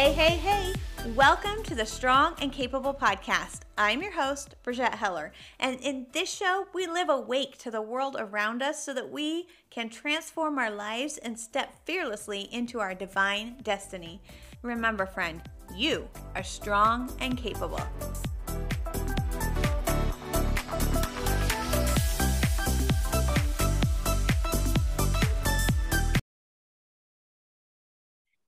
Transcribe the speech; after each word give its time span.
Hey, 0.00 0.12
hey, 0.14 0.36
hey! 0.38 0.72
Welcome 1.14 1.62
to 1.64 1.74
the 1.74 1.84
Strong 1.84 2.36
and 2.40 2.50
Capable 2.50 2.94
podcast. 2.94 3.60
I'm 3.76 4.00
your 4.00 4.12
host, 4.12 4.54
Brigette 4.62 4.94
Heller, 4.94 5.30
and 5.58 5.78
in 5.80 6.06
this 6.12 6.32
show, 6.32 6.66
we 6.72 6.86
live 6.86 7.10
awake 7.10 7.58
to 7.58 7.70
the 7.70 7.82
world 7.82 8.16
around 8.18 8.62
us 8.62 8.82
so 8.82 8.94
that 8.94 9.10
we 9.10 9.46
can 9.68 9.90
transform 9.90 10.58
our 10.58 10.70
lives 10.70 11.18
and 11.18 11.38
step 11.38 11.74
fearlessly 11.84 12.48
into 12.50 12.80
our 12.80 12.94
divine 12.94 13.56
destiny. 13.62 14.22
Remember, 14.62 15.04
friend, 15.04 15.42
you 15.76 16.08
are 16.34 16.42
strong 16.42 17.12
and 17.20 17.36
capable. 17.36 17.82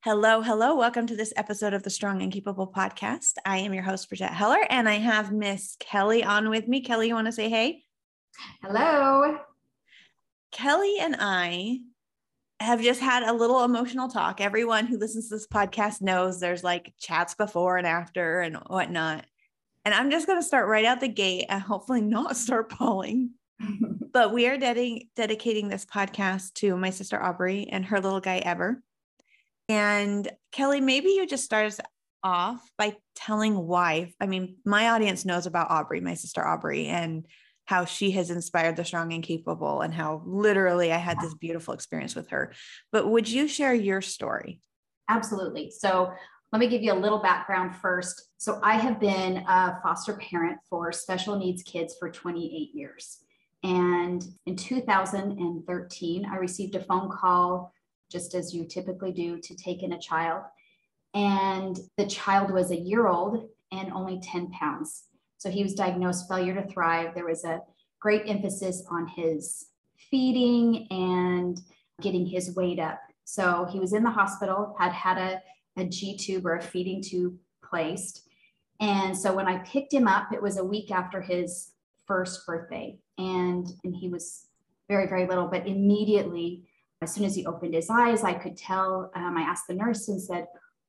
Hello, 0.05 0.41
hello. 0.43 0.75
Welcome 0.75 1.07
to 1.07 1.15
this 1.15 1.33
episode 1.37 1.75
of 1.75 1.85
the 1.85 1.89
Strong 1.89 2.23
and 2.23 2.33
Capable 2.33 2.67
podcast. 2.67 3.35
I 3.47 3.59
am 3.59 3.73
your 3.73 3.85
host, 3.85 4.09
Brigette 4.09 4.33
Heller, 4.33 4.67
and 4.69 4.89
I 4.89 4.95
have 4.95 5.31
Miss 5.31 5.77
Kelly 5.79 6.25
on 6.25 6.51
with 6.51 6.67
me. 6.67 6.81
Kelly, 6.81 7.07
you 7.07 7.15
want 7.15 7.29
to 7.29 7.33
say 7.33 7.49
hey? 7.49 7.85
Hello. 8.65 9.39
Kelly 10.51 10.97
and 11.01 11.15
I 11.21 11.83
have 12.59 12.83
just 12.83 13.01
had 13.01 13.23
a 13.23 13.33
little 13.33 13.63
emotional 13.63 14.09
talk. 14.09 14.41
Everyone 14.41 14.87
who 14.87 14.99
listens 14.99 15.29
to 15.29 15.37
this 15.37 15.47
podcast 15.47 16.03
knows 16.03 16.41
there's 16.41 16.65
like 16.65 16.93
chats 16.99 17.37
before 17.37 17.77
and 17.77 17.87
after 17.87 18.41
and 18.41 18.57
whatnot. 18.67 19.25
And 19.85 19.95
I'm 19.95 20.11
just 20.11 20.27
going 20.27 20.41
to 20.41 20.45
start 20.45 20.67
right 20.67 20.85
out 20.85 20.99
the 20.99 21.07
gate 21.07 21.47
and 21.49 21.63
hopefully 21.63 22.01
not 22.01 22.37
start 22.37 22.71
pulling. 22.71 23.35
but 24.13 24.33
we 24.33 24.49
are 24.49 24.59
dedicating 24.59 25.11
dedicating 25.15 25.69
this 25.69 25.85
podcast 25.85 26.55
to 26.55 26.77
my 26.77 26.91
sister 26.91 27.23
Aubrey 27.23 27.69
and 27.71 27.85
her 27.85 28.01
little 28.01 28.19
guy 28.19 28.39
Ever. 28.39 28.83
And 29.69 30.31
Kelly, 30.51 30.81
maybe 30.81 31.11
you 31.11 31.27
just 31.27 31.45
start 31.45 31.67
us 31.67 31.81
off 32.23 32.61
by 32.79 32.97
telling 33.15 33.57
why. 33.57 34.13
I 34.21 34.27
mean, 34.27 34.57
my 34.65 34.91
audience 34.91 35.25
knows 35.25 35.47
about 35.47 35.71
Aubrey, 35.71 36.01
my 36.01 36.15
sister 36.15 36.47
Aubrey, 36.47 36.87
and 36.87 37.27
how 37.65 37.85
she 37.85 38.11
has 38.13 38.31
inspired 38.31 38.77
the 38.77 38.85
strong 38.85 39.13
and 39.13 39.23
capable, 39.23 39.81
and 39.83 39.95
how 39.95 40.23
literally 40.27 40.93
I 40.93 40.99
had 40.99 41.21
this 41.21 41.35
beautiful 41.35 41.75
experience 41.75 42.15
with 42.15 42.31
her. 42.31 42.53
But 42.91 43.09
would 43.09 43.29
you 43.29 43.49
share 43.49 43.75
your 43.75 44.01
story? 44.01 44.61
Absolutely. 45.09 45.71
So, 45.71 46.13
let 46.53 46.59
me 46.59 46.67
give 46.67 46.83
you 46.83 46.93
a 46.93 46.95
little 46.95 47.21
background 47.21 47.75
first. 47.77 48.31
So, 48.37 48.61
I 48.63 48.75
have 48.75 49.01
been 49.01 49.39
a 49.49 49.79
foster 49.83 50.15
parent 50.15 50.59
for 50.69 50.93
special 50.93 51.39
needs 51.39 51.63
kids 51.63 51.97
for 51.99 52.11
28 52.11 52.75
years. 52.75 53.19
And 53.63 54.25
in 54.47 54.57
2013, 54.57 56.27
I 56.27 56.37
received 56.37 56.75
a 56.75 56.81
phone 56.81 57.09
call 57.11 57.73
just 58.13 58.35
as 58.35 58.55
you 58.55 58.65
typically 58.65 59.11
do 59.11 59.39
to 59.39 59.57
take 59.57 59.83
in 59.83 59.95
a 59.95 60.01
child. 60.01 60.43
And 61.15 61.79
the 61.97 62.07
child 62.07 62.51
was 62.51 62.71
a 62.71 62.77
year 62.77 63.09
old 63.09 63.49
and 63.73 63.93
only 63.93 64.21
10 64.21 64.51
pounds. 64.51 65.05
So 65.39 65.51
he 65.51 65.63
was 65.63 65.75
diagnosed 65.75 66.29
failure 66.29 66.55
to 66.55 66.69
thrive. 66.69 67.15
There 67.15 67.27
was 67.27 67.45
a 67.45 67.63
great 68.01 68.23
emphasis 68.27 68.85
on 68.91 69.09
his 69.09 69.67
feeding 70.11 70.87
and 70.91 71.61
getting 72.01 72.27
his 72.27 72.55
weight 72.55 72.79
up. 72.79 73.01
So 73.25 73.67
he 73.71 73.81
was 73.81 73.93
in 73.93 74.05
the 74.05 74.11
hospital, 74.11 74.77
had 74.79 74.93
had 74.93 75.19
a, 75.19 75.43
a 75.81 75.85
G 75.85 76.17
tube 76.17 76.47
or 76.47 76.57
a 76.57 76.63
feeding 76.63 77.03
tube 77.03 77.37
placed. 77.65 78.29
And 78.81 79.17
so 79.17 79.33
when 79.33 79.47
I 79.47 79.59
picked 79.59 79.93
him 79.93 80.09
up, 80.09 80.33
it 80.33 80.43
was 80.43 80.59
a 80.59 80.65
week 80.65 80.91
after 80.91 81.21
his 81.21 81.73
first 82.07 82.47
birthday. 82.47 82.99
And, 83.19 83.67
and 83.85 83.95
he 83.95 84.09
was 84.09 84.47
very, 84.89 85.07
very 85.07 85.27
little, 85.27 85.47
but 85.47 85.67
immediately 85.67 86.65
as 87.03 87.15
soon 87.15 87.25
as 87.25 87.35
he 87.35 87.47
opened 87.47 87.75
his 87.75 87.91
eyes, 87.91 88.25
I 88.25 88.35
could 88.35 88.57
tell. 88.57 89.11
Um, 89.15 89.37
I 89.37 89.43
asked 89.43 89.67
the 89.69 89.75
nurse 89.75 90.09
and 90.09 90.21
said, 90.21 90.47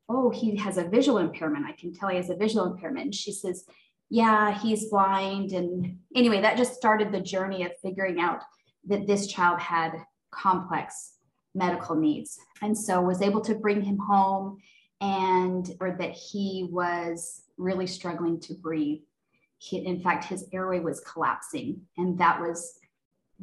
Oh, 0.10 0.30
he 0.30 0.56
has 0.58 0.78
a 0.78 0.88
visual 0.88 1.18
impairment. 1.18 1.66
I 1.66 1.72
can 1.72 1.94
tell 1.94 2.10
he 2.10 2.18
has 2.18 2.30
a 2.30 2.36
visual 2.36 2.66
impairment. 2.66 3.06
And 3.06 3.16
she 3.16 3.32
says, 3.32 3.66
Yeah, 4.10 4.58
he's 4.58 4.90
blind. 4.90 5.52
And 5.52 6.00
anyway, 6.16 6.42
that 6.42 6.58
just 6.58 6.76
started 6.76 7.12
the 7.12 7.22
journey 7.22 7.64
of 7.64 7.72
figuring 7.82 8.20
out 8.20 8.42
that 8.88 9.08
this 9.08 9.28
child 9.28 9.60
had 9.60 9.92
complex 10.32 11.14
medical 11.56 11.96
needs. 11.96 12.38
And 12.62 12.78
so 12.78 13.02
was 13.02 13.22
able 13.22 13.42
to 13.42 13.56
bring 13.56 13.82
him 13.82 13.98
home 13.98 14.58
and 15.02 15.70
or 15.80 15.96
that 16.00 16.12
he 16.12 16.68
was 16.72 17.44
really 17.58 17.88
struggling 17.88 18.40
to 18.42 18.54
breathe. 18.54 19.02
He, 19.58 19.78
in 19.78 20.02
fact, 20.02 20.26
his 20.26 20.46
airway 20.52 20.80
was 20.80 21.00
collapsing. 21.02 21.82
And 21.98 22.18
that 22.20 22.40
was 22.40 22.80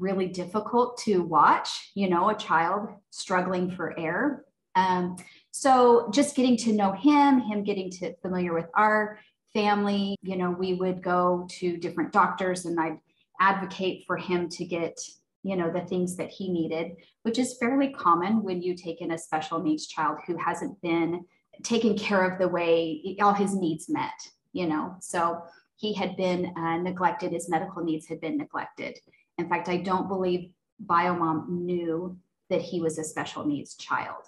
really 0.00 0.26
difficult 0.26 0.98
to 0.98 1.22
watch, 1.22 1.92
you 1.94 2.08
know, 2.08 2.30
a 2.30 2.34
child 2.34 2.88
struggling 3.10 3.70
for 3.70 3.98
air. 3.98 4.44
Um, 4.74 5.16
so 5.50 6.10
just 6.12 6.36
getting 6.36 6.56
to 6.58 6.72
know 6.72 6.92
him, 6.92 7.40
him 7.40 7.62
getting 7.62 7.90
to 7.92 8.14
familiar 8.16 8.54
with 8.54 8.66
our 8.74 9.18
family, 9.52 10.16
you 10.22 10.36
know, 10.36 10.50
we 10.50 10.74
would 10.74 11.02
go 11.02 11.46
to 11.50 11.76
different 11.76 12.12
doctors 12.12 12.66
and 12.66 12.78
I'd 12.78 12.98
advocate 13.40 14.04
for 14.06 14.16
him 14.16 14.48
to 14.50 14.64
get, 14.64 14.98
you 15.42 15.56
know, 15.56 15.70
the 15.70 15.80
things 15.80 16.16
that 16.16 16.30
he 16.30 16.50
needed, 16.50 16.92
which 17.22 17.38
is 17.38 17.58
fairly 17.58 17.90
common 17.92 18.42
when 18.42 18.62
you 18.62 18.74
take 18.74 19.00
in 19.00 19.12
a 19.12 19.18
special 19.18 19.60
needs 19.60 19.86
child 19.86 20.18
who 20.26 20.36
hasn't 20.36 20.80
been 20.82 21.24
taken 21.62 21.96
care 21.98 22.28
of 22.30 22.38
the 22.38 22.48
way 22.48 23.16
all 23.20 23.34
his 23.34 23.54
needs 23.54 23.88
met, 23.88 24.12
you 24.52 24.66
know. 24.66 24.94
So 25.00 25.42
he 25.76 25.94
had 25.94 26.16
been 26.16 26.52
uh, 26.56 26.76
neglected, 26.76 27.32
his 27.32 27.48
medical 27.48 27.82
needs 27.82 28.06
had 28.06 28.20
been 28.20 28.36
neglected. 28.36 28.98
In 29.40 29.48
fact, 29.48 29.68
I 29.68 29.78
don't 29.78 30.08
believe 30.08 30.50
Biomom 30.84 31.48
knew 31.48 32.16
that 32.48 32.60
he 32.60 32.80
was 32.80 32.98
a 32.98 33.04
special 33.04 33.46
needs 33.46 33.74
child. 33.76 34.24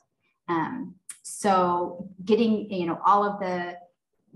Um, 0.48 0.94
so 1.22 2.08
getting 2.24 2.70
you 2.70 2.86
know 2.86 2.98
all 3.04 3.24
of 3.24 3.38
the 3.40 3.76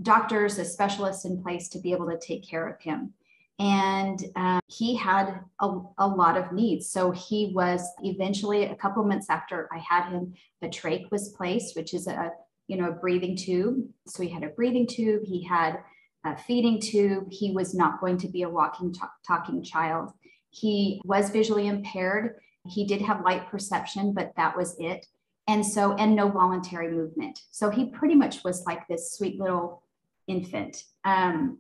doctors, 0.03 0.57
the 0.57 0.65
specialists 0.65 1.25
in 1.25 1.43
place 1.43 1.69
to 1.71 1.79
be 1.79 1.93
able 1.93 2.09
to 2.11 2.19
take 2.19 2.47
care 2.49 2.69
of 2.69 2.81
him. 2.81 3.15
And 3.59 4.23
um, 4.37 4.61
he 4.67 4.95
had 4.95 5.41
a, 5.61 5.79
a, 5.97 6.07
lot 6.07 6.37
of 6.37 6.53
needs. 6.53 6.91
So 6.91 7.11
he 7.11 7.53
was 7.55 7.89
eventually 8.03 8.65
a 8.67 8.75
couple 8.75 9.03
months 9.03 9.31
after 9.31 9.67
I 9.73 9.79
had 9.79 10.11
him, 10.11 10.35
a 10.61 10.69
trach 10.69 11.11
was 11.11 11.31
placed, 11.31 11.75
which 11.75 11.95
is 11.95 12.07
a 12.07 12.33
you 12.69 12.77
know 12.77 12.89
a 12.89 12.93
breathing 12.93 13.37
tube. 13.37 13.89
So 14.07 14.23
he 14.23 14.29
had 14.29 14.43
a 14.43 14.49
breathing 14.49 14.87
tube. 14.87 15.23
He 15.25 15.43
had 15.43 15.79
a 16.25 16.37
feeding 16.37 16.81
tube. 16.81 17.29
He 17.31 17.53
was 17.53 17.75
not 17.75 18.01
going 18.01 18.19
to 18.19 18.29
be 18.29 18.43
a 18.43 18.49
walking, 18.49 18.95
talking 19.27 19.63
child. 19.63 20.13
He 20.57 21.03
was 21.05 21.31
visually 21.31 21.67
impaired. 21.67 22.37
He 22.67 22.87
did 22.87 23.03
have 23.03 23.25
light 23.25 23.49
perception, 23.51 24.15
but 24.15 24.33
that 24.37 24.57
was 24.57 24.75
it. 24.79 25.07
And 25.47 25.65
so, 25.65 25.93
and 25.95 26.17
no 26.17 26.29
voluntary 26.31 26.91
movement. 26.91 27.41
So 27.51 27.71
he 27.71 27.91
pretty 27.91 28.15
much 28.15 28.43
was 28.43 28.65
like 28.65 28.89
this 28.89 29.13
sweet 29.13 29.39
little 29.39 29.83
infant. 30.27 30.83
Um, 31.05 31.59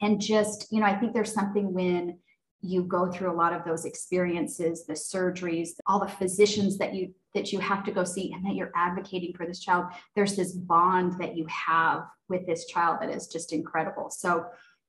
and 0.00 0.20
just, 0.20 0.70
you 0.70 0.80
know, 0.80 0.86
I 0.86 0.94
think 0.94 1.14
there's 1.14 1.32
something 1.32 1.72
when 1.72 2.18
you 2.60 2.82
go 2.82 3.10
through 3.10 3.32
a 3.32 3.40
lot 3.40 3.52
of 3.52 3.64
those 3.64 3.84
experiences, 3.84 4.84
the 4.84 4.92
surgeries, 4.92 5.70
all 5.86 6.00
the 6.00 6.08
physicians 6.08 6.76
that 6.78 6.94
you 6.94 7.14
that 7.34 7.52
you 7.52 7.60
have 7.60 7.84
to 7.84 7.92
go 7.92 8.04
see 8.04 8.32
and 8.32 8.44
that 8.44 8.54
you're 8.54 8.72
advocating 8.74 9.32
for 9.34 9.46
this 9.46 9.60
child, 9.60 9.86
there's 10.14 10.34
this 10.34 10.52
bond 10.52 11.20
that 11.20 11.36
you 11.36 11.46
have 11.46 12.04
with 12.28 12.46
this 12.46 12.66
child 12.66 12.98
that 13.00 13.10
is 13.10 13.28
just 13.28 13.52
incredible. 13.52 14.10
So 14.10 14.46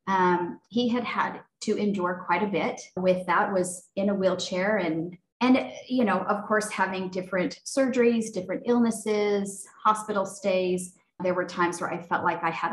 um, 0.09 0.59
he 0.69 0.89
had 0.89 1.03
had 1.03 1.41
to 1.61 1.77
endure 1.77 2.23
quite 2.25 2.41
a 2.41 2.47
bit 2.47 2.81
with 2.97 3.25
that 3.27 3.53
was 3.53 3.89
in 3.95 4.09
a 4.09 4.15
wheelchair 4.15 4.77
and 4.77 5.15
and 5.41 5.71
you 5.87 6.03
know 6.03 6.19
of 6.21 6.45
course 6.45 6.69
having 6.69 7.09
different 7.09 7.59
surgeries 7.65 8.33
different 8.33 8.63
illnesses 8.65 9.65
hospital 9.83 10.25
stays. 10.25 10.95
There 11.21 11.33
were 11.33 11.45
times 11.45 11.79
where 11.79 11.91
i 11.93 12.01
felt 12.01 12.23
like 12.23 12.43
i 12.43 12.49
had 12.49 12.71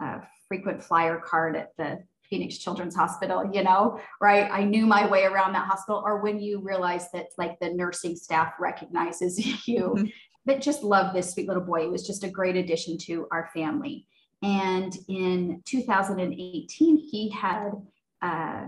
a, 0.00 0.04
a 0.04 0.22
frequent 0.48 0.82
flyer 0.82 1.20
card 1.24 1.56
at 1.56 1.76
the 1.76 1.98
phoenix 2.30 2.58
children's 2.58 2.94
hospital 2.96 3.44
you 3.52 3.62
know 3.62 4.00
right? 4.20 4.48
I 4.50 4.64
knew 4.64 4.86
my 4.86 5.06
way 5.06 5.24
around 5.24 5.52
that 5.52 5.66
hospital 5.66 6.02
or 6.04 6.20
when 6.20 6.40
you 6.40 6.60
realize 6.60 7.10
that 7.12 7.26
like 7.36 7.58
the 7.60 7.70
nursing 7.70 8.16
staff 8.16 8.54
recognizes 8.58 9.38
you. 9.68 9.94
Mm-hmm. 9.96 10.06
but 10.46 10.60
just 10.60 10.82
love 10.82 11.12
this 11.12 11.32
sweet 11.32 11.48
little 11.48 11.62
boy. 11.62 11.82
It 11.82 11.90
was 11.90 12.06
just 12.06 12.24
a 12.24 12.30
great 12.30 12.56
addition 12.56 12.98
to 12.98 13.26
our 13.32 13.50
family 13.52 14.06
and 14.42 14.96
in 15.08 15.62
2018, 15.64 16.98
he 16.98 17.30
had 17.30 17.72
uh, 18.22 18.66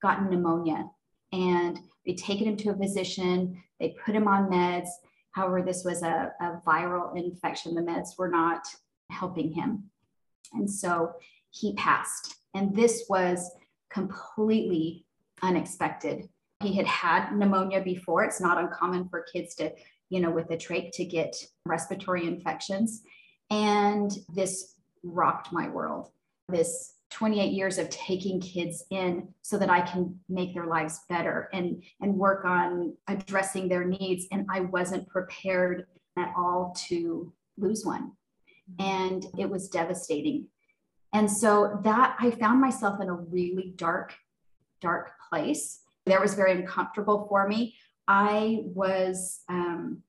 gotten 0.00 0.30
pneumonia 0.30 0.88
and 1.32 1.80
they'd 2.06 2.18
taken 2.18 2.46
him 2.46 2.56
to 2.58 2.70
a 2.70 2.76
physician. 2.76 3.62
They 3.80 3.96
put 4.04 4.14
him 4.14 4.28
on 4.28 4.50
meds. 4.50 4.88
However, 5.32 5.62
this 5.62 5.84
was 5.84 6.02
a, 6.02 6.32
a 6.40 6.60
viral 6.66 7.16
infection. 7.16 7.74
The 7.74 7.80
meds 7.80 8.16
were 8.16 8.28
not 8.28 8.66
helping 9.10 9.52
him. 9.52 9.90
And 10.52 10.70
so 10.70 11.14
he 11.50 11.74
passed. 11.74 12.36
And 12.54 12.74
this 12.74 13.06
was 13.08 13.50
completely 13.90 15.06
unexpected. 15.42 16.28
He 16.62 16.74
had 16.74 16.86
had 16.86 17.36
pneumonia 17.36 17.80
before. 17.82 18.22
It's 18.24 18.40
not 18.40 18.58
uncommon 18.58 19.08
for 19.08 19.26
kids 19.32 19.56
to, 19.56 19.72
you 20.08 20.20
know, 20.20 20.30
with 20.30 20.50
a 20.50 20.56
trach 20.56 20.92
to 20.92 21.04
get 21.04 21.34
respiratory 21.66 22.26
infections. 22.26 23.02
And 23.50 24.16
this 24.32 24.73
rocked 25.04 25.52
my 25.52 25.68
world. 25.68 26.10
This 26.48 26.94
28 27.10 27.52
years 27.52 27.78
of 27.78 27.88
taking 27.90 28.40
kids 28.40 28.84
in 28.90 29.28
so 29.42 29.56
that 29.58 29.70
I 29.70 29.82
can 29.82 30.18
make 30.28 30.52
their 30.52 30.66
lives 30.66 31.00
better 31.08 31.48
and 31.52 31.82
and 32.00 32.16
work 32.16 32.44
on 32.44 32.94
addressing 33.06 33.68
their 33.68 33.84
needs 33.84 34.26
and 34.32 34.46
I 34.50 34.60
wasn't 34.60 35.08
prepared 35.08 35.86
at 36.18 36.32
all 36.36 36.74
to 36.88 37.32
lose 37.56 37.84
one. 37.84 38.12
and 38.78 39.26
it 39.38 39.48
was 39.48 39.68
devastating. 39.68 40.46
And 41.12 41.30
so 41.30 41.80
that 41.84 42.16
I 42.18 42.30
found 42.30 42.60
myself 42.60 43.00
in 43.00 43.08
a 43.08 43.14
really 43.14 43.72
dark, 43.76 44.14
dark 44.80 45.12
place. 45.28 45.80
That 46.06 46.20
was 46.20 46.34
very 46.34 46.52
uncomfortable 46.52 47.26
for 47.28 47.46
me. 47.46 47.76
I 48.08 48.62
was, 48.64 49.40
um, 49.48 50.02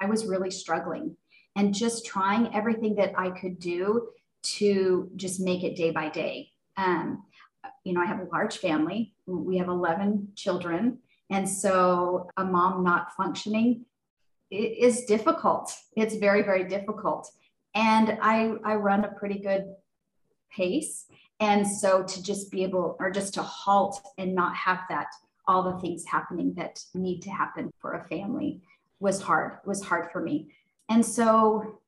I 0.00 0.06
was 0.06 0.26
really 0.26 0.50
struggling 0.50 1.16
and 1.54 1.74
just 1.74 2.06
trying 2.06 2.54
everything 2.54 2.94
that 2.96 3.12
I 3.16 3.30
could 3.30 3.58
do 3.58 4.08
to 4.42 5.10
just 5.16 5.40
make 5.40 5.64
it 5.64 5.76
day 5.76 5.90
by 5.90 6.08
day. 6.08 6.50
Um, 6.76 7.24
you 7.84 7.92
know, 7.92 8.00
I 8.00 8.06
have 8.06 8.20
a 8.20 8.28
large 8.32 8.58
family. 8.58 9.14
We 9.26 9.58
have 9.58 9.68
11 9.68 10.28
children. 10.36 10.98
And 11.30 11.48
so 11.48 12.30
a 12.36 12.44
mom 12.44 12.84
not 12.84 13.14
functioning 13.16 13.84
is 14.50 15.04
difficult. 15.04 15.74
It's 15.96 16.16
very, 16.16 16.42
very 16.42 16.64
difficult. 16.64 17.30
And 17.74 18.18
I, 18.22 18.54
I 18.64 18.76
run 18.76 19.04
a 19.04 19.08
pretty 19.08 19.38
good 19.38 19.66
pace. 20.50 21.06
And 21.40 21.66
so 21.66 22.02
to 22.02 22.22
just 22.22 22.50
be 22.50 22.62
able, 22.62 22.96
or 22.98 23.10
just 23.10 23.34
to 23.34 23.42
halt 23.42 24.00
and 24.16 24.34
not 24.34 24.56
have 24.56 24.80
that, 24.88 25.08
all 25.46 25.62
the 25.62 25.78
things 25.80 26.04
happening 26.04 26.54
that 26.54 26.82
need 26.94 27.20
to 27.22 27.30
happen 27.30 27.70
for 27.78 27.94
a 27.94 28.04
family 28.08 28.60
was 29.00 29.22
hard, 29.22 29.58
was 29.64 29.82
hard 29.82 30.10
for 30.10 30.20
me. 30.20 30.48
And 30.88 31.04
so 31.04 31.80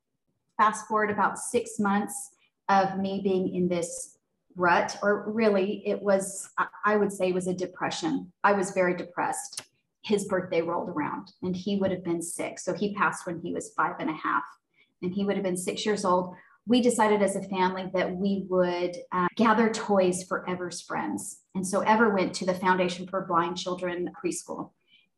fast 0.56 0.86
forward 0.86 1.10
about 1.10 1.38
six 1.38 1.78
months 1.78 2.30
of 2.70 2.98
me 2.98 3.20
being 3.22 3.52
in 3.54 3.68
this 3.68 4.16
rut, 4.56 4.96
or 5.02 5.30
really 5.30 5.82
it 5.86 6.00
was, 6.00 6.48
I 6.84 6.96
would 6.96 7.12
say 7.12 7.28
it 7.28 7.34
was 7.34 7.48
a 7.48 7.54
depression. 7.54 8.32
I 8.44 8.52
was 8.52 8.70
very 8.70 8.96
depressed. 8.96 9.62
His 10.02 10.24
birthday 10.26 10.62
rolled 10.62 10.88
around 10.88 11.32
and 11.42 11.54
he 11.54 11.76
would 11.76 11.90
have 11.90 12.04
been 12.04 12.22
six. 12.22 12.64
So 12.64 12.72
he 12.72 12.94
passed 12.94 13.26
when 13.26 13.40
he 13.40 13.52
was 13.52 13.72
five 13.76 13.96
and 13.98 14.08
a 14.08 14.14
half 14.14 14.44
and 15.02 15.12
he 15.12 15.24
would 15.24 15.36
have 15.36 15.44
been 15.44 15.56
six 15.56 15.84
years 15.84 16.04
old. 16.04 16.34
We 16.66 16.80
decided 16.80 17.22
as 17.22 17.36
a 17.36 17.42
family 17.48 17.90
that 17.92 18.14
we 18.14 18.44
would 18.48 18.96
uh, 19.12 19.28
gather 19.36 19.70
toys 19.70 20.22
for 20.22 20.48
Ever's 20.48 20.80
friends. 20.80 21.40
And 21.54 21.66
so 21.66 21.80
Ever 21.80 22.10
went 22.10 22.34
to 22.34 22.46
the 22.46 22.54
Foundation 22.54 23.06
for 23.06 23.26
Blind 23.26 23.56
Children 23.56 24.10
preschool. 24.22 24.70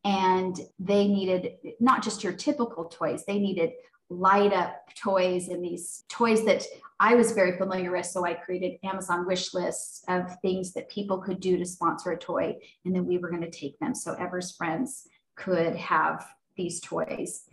And 0.03 0.59
they 0.79 1.07
needed 1.07 1.53
not 1.79 2.03
just 2.03 2.23
your 2.23 2.33
typical 2.33 2.85
toys, 2.85 3.23
they 3.25 3.39
needed 3.39 3.71
light 4.09 4.53
up 4.53 4.87
toys 4.95 5.47
and 5.47 5.63
these 5.63 6.03
toys 6.09 6.45
that 6.45 6.63
I 6.99 7.15
was 7.15 7.31
very 7.31 7.57
familiar 7.57 7.91
with. 7.91 8.05
So 8.05 8.25
I 8.25 8.33
created 8.33 8.77
Amazon 8.83 9.25
wish 9.25 9.53
lists 9.53 10.03
of 10.07 10.39
things 10.41 10.73
that 10.73 10.89
people 10.89 11.17
could 11.17 11.39
do 11.39 11.57
to 11.57 11.65
sponsor 11.65 12.11
a 12.11 12.17
toy. 12.17 12.55
And 12.85 12.95
then 12.95 13.05
we 13.05 13.17
were 13.17 13.29
going 13.29 13.41
to 13.41 13.49
take 13.51 13.77
them 13.79 13.95
so 13.95 14.13
Ever's 14.13 14.55
friends 14.55 15.07
could 15.35 15.75
have 15.75 16.25
these 16.55 16.79
toys. 16.79 17.43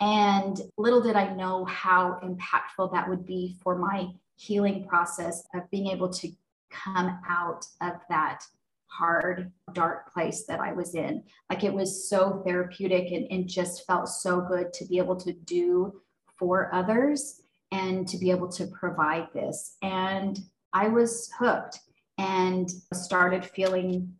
And 0.00 0.60
little 0.78 1.00
did 1.00 1.16
I 1.16 1.34
know 1.34 1.64
how 1.64 2.18
impactful 2.22 2.92
that 2.92 3.08
would 3.08 3.26
be 3.26 3.56
for 3.62 3.76
my 3.76 4.08
healing 4.36 4.86
process 4.86 5.42
of 5.54 5.70
being 5.70 5.88
able 5.88 6.08
to 6.08 6.30
come 6.70 7.18
out 7.28 7.66
of 7.80 7.94
that 8.08 8.42
hard, 8.90 9.52
dark 9.72 10.12
place 10.12 10.44
that 10.46 10.60
I 10.60 10.72
was 10.72 10.94
in. 10.94 11.22
Like 11.48 11.64
it 11.64 11.72
was 11.72 12.08
so 12.08 12.42
therapeutic 12.44 13.12
and, 13.12 13.26
and 13.30 13.48
just 13.48 13.86
felt 13.86 14.08
so 14.08 14.40
good 14.40 14.72
to 14.74 14.84
be 14.86 14.98
able 14.98 15.16
to 15.16 15.32
do 15.32 16.00
for 16.38 16.74
others 16.74 17.42
and 17.72 18.06
to 18.08 18.18
be 18.18 18.30
able 18.30 18.48
to 18.48 18.66
provide 18.66 19.28
this. 19.32 19.76
And 19.82 20.38
I 20.72 20.88
was 20.88 21.30
hooked 21.38 21.78
and 22.18 22.70
started 22.92 23.44
feeling 23.44 24.14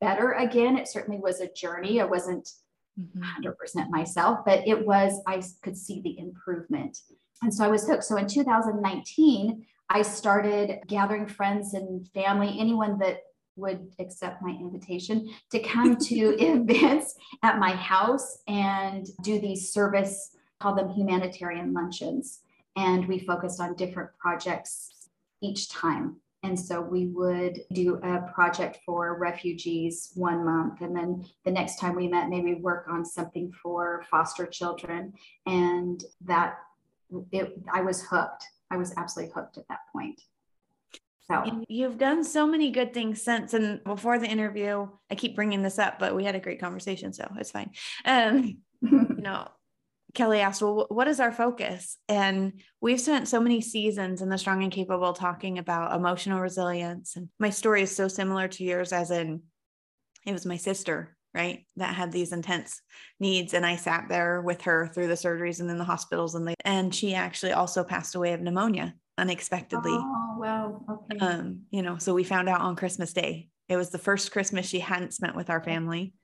better 0.00 0.32
again. 0.32 0.76
It 0.76 0.88
certainly 0.88 1.20
was 1.20 1.40
a 1.40 1.52
journey. 1.52 2.00
I 2.00 2.04
wasn't 2.04 2.48
100% 2.98 3.54
mm-hmm. 3.54 3.90
myself, 3.90 4.40
but 4.44 4.66
it 4.66 4.86
was, 4.86 5.20
I 5.26 5.42
could 5.62 5.76
see 5.76 6.00
the 6.02 6.18
improvement. 6.18 6.98
And 7.42 7.54
so 7.54 7.64
I 7.64 7.68
was 7.68 7.86
hooked. 7.86 8.04
So 8.04 8.16
in 8.16 8.26
2019, 8.26 9.64
I 9.88 10.02
started 10.02 10.80
gathering 10.86 11.26
friends 11.26 11.74
and 11.74 12.06
family, 12.08 12.56
anyone 12.58 12.98
that 12.98 13.20
would 13.60 13.92
accept 13.98 14.42
my 14.42 14.50
invitation 14.50 15.30
to 15.50 15.60
come 15.60 15.96
to 15.96 16.14
events 16.38 17.14
at 17.42 17.58
my 17.58 17.72
house 17.72 18.42
and 18.48 19.06
do 19.22 19.38
these 19.38 19.72
service 19.72 20.36
call 20.60 20.74
them 20.74 20.90
humanitarian 20.90 21.72
luncheons. 21.72 22.40
And 22.76 23.08
we 23.08 23.18
focused 23.18 23.60
on 23.60 23.74
different 23.74 24.10
projects 24.18 25.08
each 25.42 25.70
time. 25.70 26.16
And 26.42 26.58
so 26.58 26.80
we 26.80 27.06
would 27.06 27.60
do 27.72 27.96
a 27.96 28.30
project 28.32 28.78
for 28.86 29.18
refugees 29.18 30.12
one 30.14 30.44
month. 30.44 30.80
And 30.80 30.96
then 30.96 31.26
the 31.44 31.50
next 31.50 31.78
time 31.78 31.96
we 31.96 32.08
met, 32.08 32.30
maybe 32.30 32.54
work 32.54 32.86
on 32.88 33.04
something 33.04 33.52
for 33.52 34.04
foster 34.10 34.46
children. 34.46 35.12
And 35.46 36.02
that 36.22 36.58
it, 37.32 37.58
I 37.72 37.82
was 37.82 38.02
hooked. 38.02 38.44
I 38.70 38.76
was 38.76 38.94
absolutely 38.96 39.34
hooked 39.34 39.58
at 39.58 39.68
that 39.68 39.80
point. 39.92 40.22
So 41.30 41.64
you've 41.68 41.98
done 41.98 42.24
so 42.24 42.46
many 42.46 42.70
good 42.70 42.92
things 42.92 43.22
since. 43.22 43.54
And 43.54 43.82
before 43.84 44.18
the 44.18 44.26
interview, 44.26 44.88
I 45.10 45.14
keep 45.14 45.36
bringing 45.36 45.62
this 45.62 45.78
up, 45.78 45.98
but 45.98 46.14
we 46.14 46.24
had 46.24 46.34
a 46.34 46.40
great 46.40 46.60
conversation. 46.60 47.12
So 47.12 47.30
it's 47.38 47.50
fine. 47.50 47.70
Um, 48.04 48.58
you 48.82 49.16
know, 49.18 49.48
Kelly 50.14 50.40
asked, 50.40 50.62
Well, 50.62 50.86
what 50.88 51.08
is 51.08 51.20
our 51.20 51.32
focus? 51.32 51.96
And 52.08 52.60
we've 52.80 53.00
spent 53.00 53.28
so 53.28 53.40
many 53.40 53.60
seasons 53.60 54.22
in 54.22 54.28
the 54.28 54.38
Strong 54.38 54.62
and 54.62 54.72
Capable 54.72 55.12
talking 55.12 55.58
about 55.58 55.94
emotional 55.94 56.40
resilience. 56.40 57.16
And 57.16 57.28
my 57.38 57.50
story 57.50 57.82
is 57.82 57.94
so 57.94 58.08
similar 58.08 58.48
to 58.48 58.64
yours, 58.64 58.92
as 58.92 59.10
in 59.10 59.42
it 60.26 60.32
was 60.32 60.46
my 60.46 60.56
sister, 60.56 61.16
right, 61.32 61.64
that 61.76 61.94
had 61.94 62.12
these 62.12 62.32
intense 62.32 62.80
needs. 63.20 63.54
And 63.54 63.64
I 63.64 63.76
sat 63.76 64.06
there 64.08 64.40
with 64.40 64.62
her 64.62 64.90
through 64.92 65.08
the 65.08 65.14
surgeries 65.14 65.60
and 65.60 65.70
in 65.70 65.78
the 65.78 65.84
hospitals. 65.84 66.34
And, 66.34 66.46
they, 66.46 66.54
and 66.64 66.94
she 66.94 67.14
actually 67.14 67.52
also 67.52 67.84
passed 67.84 68.14
away 68.14 68.32
of 68.32 68.40
pneumonia 68.40 68.94
unexpectedly. 69.16 69.92
Oh, 69.94 70.19
wow. 70.40 70.82
Okay. 70.88 71.18
Um, 71.18 71.62
you 71.70 71.82
know, 71.82 71.98
so 71.98 72.14
we 72.14 72.24
found 72.24 72.48
out 72.48 72.60
on 72.60 72.76
Christmas 72.76 73.12
Day. 73.12 73.48
It 73.68 73.76
was 73.76 73.90
the 73.90 73.98
first 73.98 74.32
Christmas 74.32 74.66
she 74.66 74.80
hadn't 74.80 75.14
spent 75.14 75.36
with 75.36 75.50
our 75.50 75.62
family 75.62 76.14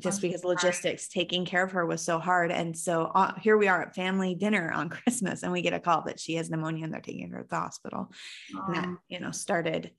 just 0.00 0.20
because 0.20 0.44
logistics 0.44 1.08
taking 1.08 1.44
care 1.44 1.64
of 1.64 1.72
her 1.72 1.86
was 1.86 2.02
so 2.02 2.18
hard. 2.18 2.52
And 2.52 2.76
so 2.76 3.10
uh, 3.14 3.32
here 3.40 3.56
we 3.56 3.68
are 3.68 3.82
at 3.82 3.94
family 3.94 4.34
dinner 4.34 4.70
on 4.70 4.88
Christmas, 4.90 5.42
and 5.42 5.52
we 5.52 5.62
get 5.62 5.72
a 5.72 5.80
call 5.80 6.02
that 6.06 6.20
she 6.20 6.34
has 6.34 6.50
pneumonia 6.50 6.84
and 6.84 6.92
they're 6.92 7.00
taking 7.00 7.30
her 7.30 7.42
to 7.42 7.48
the 7.48 7.56
hospital. 7.56 8.12
And 8.68 8.74
that, 8.74 8.88
you 9.08 9.20
know, 9.20 9.30
started 9.30 9.92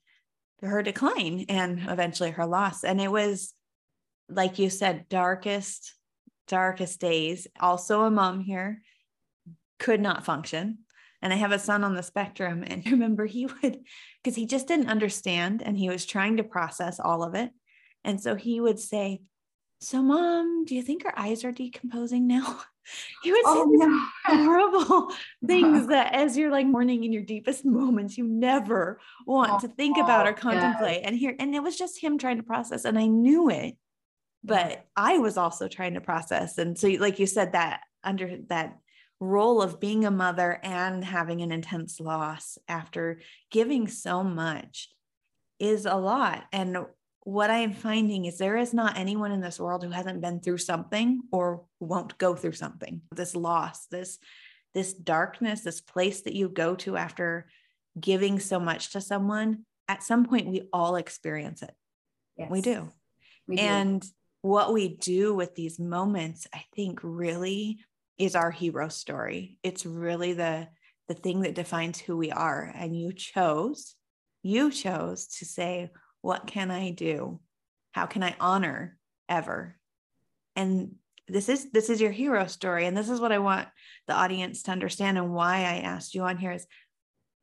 her 0.62 0.82
decline 0.82 1.46
and 1.48 1.80
eventually 1.88 2.30
her 2.30 2.46
loss. 2.46 2.84
And 2.84 3.00
it 3.00 3.10
was, 3.10 3.54
like 4.28 4.58
you 4.58 4.70
said, 4.70 5.08
darkest, 5.08 5.94
darkest 6.46 7.00
days. 7.00 7.46
Also, 7.60 8.02
a 8.02 8.10
mom 8.10 8.40
here 8.40 8.82
could 9.78 10.00
not 10.00 10.24
function. 10.24 10.78
And 11.20 11.32
I 11.32 11.36
have 11.36 11.52
a 11.52 11.58
son 11.58 11.84
on 11.84 11.94
the 11.94 12.02
spectrum. 12.02 12.64
And 12.66 12.82
I 12.86 12.90
remember 12.90 13.26
he 13.26 13.46
would, 13.46 13.80
because 14.22 14.36
he 14.36 14.46
just 14.46 14.68
didn't 14.68 14.88
understand 14.88 15.62
and 15.62 15.76
he 15.76 15.88
was 15.88 16.06
trying 16.06 16.36
to 16.36 16.44
process 16.44 17.00
all 17.00 17.22
of 17.22 17.34
it. 17.34 17.50
And 18.04 18.20
so 18.20 18.34
he 18.34 18.60
would 18.60 18.78
say, 18.78 19.22
so 19.80 20.02
mom 20.02 20.64
do 20.64 20.74
you 20.74 20.82
think 20.82 21.04
our 21.04 21.14
eyes 21.16 21.44
are 21.44 21.52
decomposing 21.52 22.26
now 22.26 22.60
he 23.22 23.30
would 23.30 23.44
say 23.44 23.50
oh, 23.50 23.70
these 23.70 23.80
no. 23.80 24.00
horrible 24.24 25.12
things 25.46 25.86
that 25.88 26.14
as 26.14 26.36
you're 26.36 26.50
like 26.50 26.66
mourning 26.66 27.04
in 27.04 27.12
your 27.12 27.22
deepest 27.22 27.64
moments 27.64 28.18
you 28.18 28.24
never 28.24 29.00
want 29.26 29.52
oh, 29.52 29.58
to 29.60 29.68
think 29.68 29.96
about 29.96 30.26
oh, 30.26 30.30
or 30.30 30.32
contemplate 30.32 31.02
and 31.04 31.16
here 31.16 31.34
and 31.38 31.54
it 31.54 31.62
was 31.62 31.76
just 31.76 32.02
him 32.02 32.18
trying 32.18 32.38
to 32.38 32.42
process 32.42 32.84
and 32.84 32.98
i 32.98 33.06
knew 33.06 33.50
it 33.50 33.76
but 34.42 34.84
i 34.96 35.18
was 35.18 35.36
also 35.36 35.68
trying 35.68 35.94
to 35.94 36.00
process 36.00 36.58
and 36.58 36.76
so 36.76 36.88
like 36.88 37.18
you 37.18 37.26
said 37.26 37.52
that 37.52 37.82
under 38.02 38.38
that 38.48 38.78
role 39.20 39.60
of 39.60 39.80
being 39.80 40.04
a 40.04 40.10
mother 40.10 40.60
and 40.62 41.04
having 41.04 41.42
an 41.42 41.50
intense 41.50 41.98
loss 41.98 42.56
after 42.68 43.20
giving 43.50 43.88
so 43.88 44.22
much 44.22 44.90
is 45.58 45.86
a 45.86 45.96
lot 45.96 46.44
and 46.52 46.78
what 47.28 47.50
I 47.50 47.58
am 47.58 47.74
finding 47.74 48.24
is 48.24 48.38
there 48.38 48.56
is 48.56 48.72
not 48.72 48.96
anyone 48.96 49.32
in 49.32 49.42
this 49.42 49.60
world 49.60 49.84
who 49.84 49.90
hasn't 49.90 50.22
been 50.22 50.40
through 50.40 50.56
something 50.56 51.20
or 51.30 51.66
won't 51.78 52.16
go 52.16 52.34
through 52.34 52.52
something. 52.52 53.02
This 53.14 53.36
loss, 53.36 53.84
this 53.88 54.18
this 54.72 54.94
darkness, 54.94 55.60
this 55.60 55.82
place 55.82 56.22
that 56.22 56.32
you 56.32 56.48
go 56.48 56.74
to 56.76 56.96
after 56.96 57.50
giving 58.00 58.38
so 58.38 58.58
much 58.58 58.92
to 58.92 59.02
someone, 59.02 59.66
at 59.88 60.02
some 60.02 60.24
point 60.24 60.46
we 60.46 60.68
all 60.72 60.96
experience 60.96 61.60
it. 61.60 61.74
Yes, 62.38 62.50
we 62.50 62.62
do. 62.62 62.88
We 63.46 63.56
do. 63.56 63.62
And 63.62 64.04
what 64.40 64.72
we 64.72 64.96
do 64.96 65.34
with 65.34 65.54
these 65.54 65.78
moments, 65.78 66.46
I 66.54 66.64
think 66.74 67.00
really 67.02 67.80
is 68.18 68.34
our 68.34 68.50
hero 68.50 68.88
story. 68.88 69.58
It's 69.62 69.86
really 69.86 70.32
the 70.32 70.68
the 71.08 71.14
thing 71.14 71.40
that 71.40 71.54
defines 71.54 71.98
who 71.98 72.16
we 72.16 72.30
are. 72.30 72.70
And 72.74 72.94
you 72.94 73.12
chose, 73.12 73.94
you 74.42 74.70
chose 74.70 75.26
to 75.38 75.46
say, 75.46 75.90
what 76.20 76.46
can 76.46 76.70
I 76.70 76.90
do? 76.90 77.40
How 77.92 78.04
can 78.06 78.22
I 78.22 78.36
honor 78.38 78.98
ever? 79.28 79.76
And 80.54 80.96
this 81.28 81.48
is 81.48 81.70
this 81.72 81.90
is 81.90 82.00
your 82.00 82.10
hero 82.10 82.46
story 82.46 82.86
and 82.86 82.96
this 82.96 83.10
is 83.10 83.20
what 83.20 83.32
I 83.32 83.38
want 83.38 83.68
the 84.06 84.14
audience 84.14 84.62
to 84.62 84.70
understand 84.70 85.18
and 85.18 85.32
why 85.32 85.58
I 85.58 85.80
asked 85.80 86.14
you 86.14 86.22
on 86.22 86.38
here 86.38 86.52
is 86.52 86.66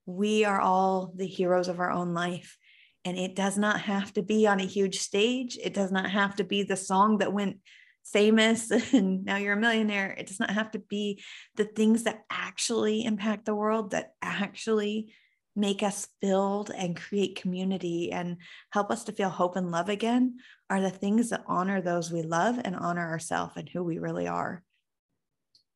we 0.07 0.43
are 0.43 0.59
all 0.59 1.13
the 1.15 1.27
heroes 1.27 1.67
of 1.67 1.79
our 1.79 1.91
own 1.91 2.13
life 2.13 2.57
and 3.05 3.17
it 3.17 3.35
does 3.35 3.57
not 3.57 3.81
have 3.81 4.11
to 4.13 4.23
be 4.23 4.47
on 4.47 4.59
a 4.59 4.65
huge 4.65 4.99
stage. 4.99 5.57
It 5.63 5.75
does 5.75 5.91
not 5.91 6.09
have 6.09 6.35
to 6.37 6.43
be 6.43 6.63
the 6.63 6.75
song 6.75 7.19
that 7.19 7.31
went 7.31 7.59
famous 8.05 8.71
and 8.93 9.25
now 9.25 9.37
you're 9.37 9.53
a 9.53 9.59
millionaire. 9.59 10.15
It 10.17 10.27
does 10.27 10.39
not 10.39 10.51
have 10.51 10.71
to 10.71 10.79
be 10.79 11.23
the 11.55 11.65
things 11.65 12.03
that 12.03 12.23
actually 12.29 13.03
impact 13.03 13.45
the 13.45 13.55
world, 13.55 13.91
that 13.91 14.13
actually 14.21 15.13
make 15.55 15.83
us 15.83 16.07
build 16.21 16.69
and 16.69 16.97
create 16.97 17.41
community 17.41 18.11
and 18.11 18.37
help 18.71 18.91
us 18.91 19.05
to 19.05 19.13
feel 19.13 19.29
hope 19.29 19.55
and 19.55 19.71
love 19.71 19.87
again 19.87 20.37
are 20.69 20.81
the 20.81 20.89
things 20.89 21.29
that 21.29 21.43
honor 21.47 21.81
those 21.81 22.11
we 22.11 22.21
love 22.21 22.59
and 22.63 22.75
honor 22.75 23.09
ourselves 23.09 23.53
and 23.55 23.69
who 23.69 23.83
we 23.83 23.97
really 23.97 24.27
are. 24.27 24.63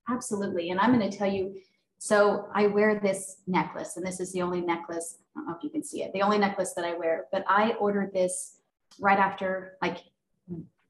Absolutely. 0.09 0.71
And 0.71 0.79
I'm 0.79 0.97
going 0.97 1.09
to 1.09 1.17
tell 1.17 1.31
you 1.31 1.55
so 1.99 2.47
I 2.55 2.67
wear 2.67 2.99
this 2.99 3.41
necklace, 3.45 3.97
and 3.97 4.05
this 4.05 4.21
is 4.21 4.31
the 4.31 4.41
only 4.41 4.61
necklace. 4.61 5.17
I 5.35 5.41
don't 5.41 5.47
know 5.47 5.55
if 5.57 5.63
you 5.63 5.69
can 5.69 5.83
see 5.83 6.01
it, 6.01 6.13
the 6.13 6.21
only 6.21 6.37
necklace 6.37 6.73
that 6.75 6.85
I 6.85 6.93
wear, 6.93 7.25
but 7.29 7.43
I 7.47 7.71
ordered 7.73 8.13
this 8.13 8.55
right 9.01 9.19
after, 9.19 9.73
like 9.81 9.97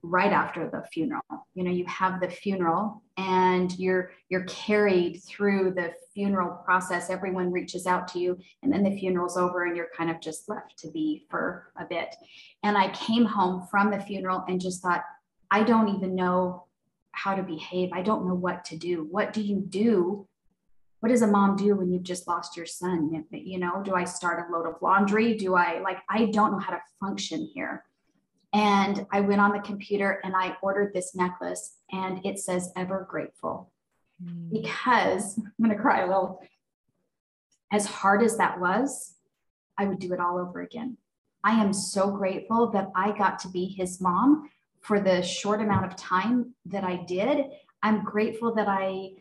right 0.01 0.32
after 0.32 0.70
the 0.70 0.84
funeral. 0.91 1.22
You 1.53 1.63
know, 1.63 1.72
you 1.72 1.86
have 1.88 2.22
the 2.22 2.29
funeral 2.29 3.03
and 3.18 3.77
you're 3.77 4.12
you're 4.29 4.46
carried 4.46 5.22
through 5.27 5.74
the 5.75 5.94
funeral 6.13 6.62
process. 6.63 7.10
Everyone 7.10 7.51
reaches 7.51 7.86
out 7.86 8.08
to 8.10 8.20
you, 8.20 8.38
and 8.63 8.72
then 8.72 8.84
the 8.84 8.98
funeral's 8.98 9.38
over, 9.38 9.65
and 9.65 9.75
you're 9.75 9.89
kind 9.96 10.10
of 10.10 10.22
just 10.22 10.48
left 10.48 10.77
to 10.79 10.91
be 10.91 11.25
for 11.29 11.72
a 11.77 11.86
bit. 11.86 12.15
And 12.63 12.77
I 12.77 12.89
came 12.91 13.25
home 13.25 13.68
from 13.70 13.91
the 13.91 14.00
funeral 14.00 14.46
and 14.48 14.62
just 14.62 14.82
thought, 14.82 15.03
I 15.51 15.63
don't 15.63 15.89
even 15.89 16.15
know 16.15 16.65
how 17.12 17.36
to 17.36 17.44
behave. 17.44 17.89
I 17.94 18.01
don't 18.01 18.27
know 18.27 18.36
what 18.36 18.63
to 18.65 18.77
do. 18.77 19.08
What 19.10 19.34
do 19.34 19.41
you 19.41 19.60
do 19.68 20.27
what 21.00 21.10
does 21.10 21.22
a 21.22 21.27
mom 21.27 21.56
do 21.56 21.75
when 21.75 21.91
you've 21.91 22.03
just 22.03 22.27
lost 22.27 22.58
your 22.58 22.65
son? 22.65 23.25
You 23.32 23.60
know, 23.60 23.82
do 23.84 23.96
I 23.96 24.03
start 24.03 24.46
a 24.48 24.51
load 24.51 24.68
of 24.68 24.82
laundry? 24.82 25.38
Do 25.38 25.56
I 25.56 25.79
like, 25.79 26.00
I 26.10 26.25
don't 26.25 26.51
know 26.51 26.60
how 26.60 26.72
to 26.72 26.82
function 27.00 27.50
here. 27.53 27.86
And 28.53 29.06
I 29.12 29.22
went 29.22 29.41
on 29.41 29.51
the 29.51 29.60
computer 29.60 30.20
and 30.24 30.36
I 30.36 30.58
ordered 30.62 30.94
this 30.94 31.15
necklace 31.15 31.75
and 31.91 32.25
it 32.25 32.39
says 32.39 32.72
ever 32.75 33.08
grateful 33.10 33.72
mm. 34.24 34.50
because 34.50 35.38
I'm 35.38 35.65
going 35.65 35.75
to 35.75 35.82
cry 35.82 36.01
a 36.01 36.08
little. 36.08 36.41
As 37.72 37.86
hard 37.86 38.24
as 38.24 38.38
that 38.38 38.60
was, 38.60 39.13
I 39.77 39.86
would 39.86 40.00
do 40.00 40.13
it 40.13 40.20
all 40.20 40.39
over 40.39 40.62
again. 40.62 40.98
I 41.44 41.62
am 41.62 41.72
so 41.72 42.10
grateful 42.10 42.72
that 42.72 42.89
I 42.96 43.15
got 43.15 43.39
to 43.39 43.48
be 43.48 43.65
his 43.65 44.01
mom 44.01 44.50
for 44.82 45.00
the 45.00 45.22
short 45.22 45.62
amount 45.62 45.86
of 45.86 45.96
time 45.96 46.56
that 46.65 46.84
I 46.84 46.98
did. 47.08 47.46
I'm 47.84 48.03
grateful 48.03 48.56
that 48.56 48.68
I 48.68 49.12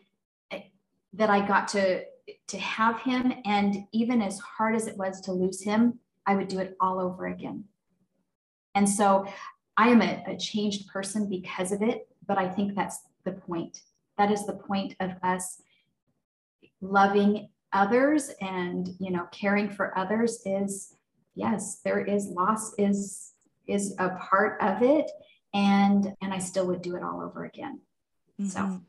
that 1.13 1.29
I 1.29 1.45
got 1.45 1.67
to 1.69 2.03
to 2.47 2.57
have 2.59 2.99
him 3.01 3.33
and 3.45 3.87
even 3.91 4.21
as 4.21 4.39
hard 4.39 4.75
as 4.75 4.87
it 4.87 4.97
was 4.97 5.21
to 5.21 5.31
lose 5.31 5.63
him 5.63 5.99
I 6.29 6.35
would 6.35 6.47
do 6.47 6.59
it 6.59 6.77
all 6.79 6.99
over 6.99 7.25
again. 7.25 7.63
And 8.79 8.87
so 8.87 9.25
I 9.75 9.89
am 9.89 10.01
a, 10.01 10.23
a 10.25 10.37
changed 10.37 10.87
person 10.87 11.27
because 11.27 11.73
of 11.73 11.81
it, 11.81 12.07
but 12.25 12.37
I 12.37 12.47
think 12.47 12.75
that's 12.75 13.01
the 13.25 13.33
point. 13.33 13.81
That 14.17 14.31
is 14.31 14.45
the 14.45 14.53
point 14.53 14.95
of 15.01 15.11
us 15.21 15.61
loving 16.79 17.49
others 17.73 18.31
and 18.39 18.95
you 18.99 19.11
know 19.11 19.27
caring 19.31 19.69
for 19.69 19.95
others 19.95 20.39
is 20.45 20.95
yes 21.35 21.81
there 21.83 21.99
is 22.03 22.25
loss 22.27 22.73
is 22.79 23.33
is 23.67 23.93
a 23.99 24.09
part 24.17 24.59
of 24.59 24.81
it 24.81 25.11
and 25.53 26.15
and 26.23 26.33
i 26.33 26.39
still 26.39 26.65
would 26.65 26.81
do 26.81 26.95
it 26.95 27.03
all 27.03 27.21
over 27.21 27.45
again 27.45 27.79
mm-hmm. 28.41 28.49
so 28.49 28.81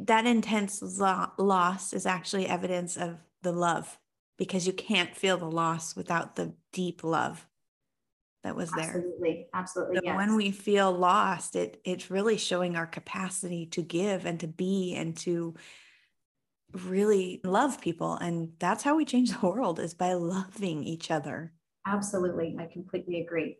that 0.00 0.26
intense 0.26 0.82
lo- 0.98 1.30
loss 1.38 1.92
is 1.92 2.06
actually 2.06 2.48
evidence 2.48 2.96
of 2.96 3.18
the 3.42 3.52
love 3.52 4.00
because 4.36 4.66
you 4.66 4.72
can't 4.72 5.14
feel 5.14 5.36
the 5.36 5.44
loss 5.44 5.94
without 5.94 6.34
the 6.34 6.54
deep 6.72 7.04
love 7.04 7.46
that 8.44 8.54
was 8.54 8.70
there. 8.70 8.84
Absolutely. 8.84 9.46
Absolutely. 9.52 9.96
So 9.96 10.02
yes. 10.04 10.16
when 10.16 10.36
we 10.36 10.50
feel 10.50 10.92
lost, 10.92 11.56
it 11.56 11.80
it's 11.84 12.10
really 12.10 12.36
showing 12.36 12.76
our 12.76 12.86
capacity 12.86 13.66
to 13.66 13.82
give 13.82 14.26
and 14.26 14.38
to 14.40 14.46
be 14.46 14.94
and 14.94 15.16
to 15.18 15.54
really 16.72 17.40
love 17.42 17.80
people. 17.80 18.14
And 18.14 18.52
that's 18.58 18.84
how 18.84 18.96
we 18.96 19.04
change 19.04 19.32
the 19.32 19.46
world 19.46 19.80
is 19.80 19.94
by 19.94 20.12
loving 20.12 20.84
each 20.84 21.10
other. 21.10 21.52
Absolutely. 21.86 22.56
I 22.60 22.66
completely 22.66 23.20
agree. 23.22 23.56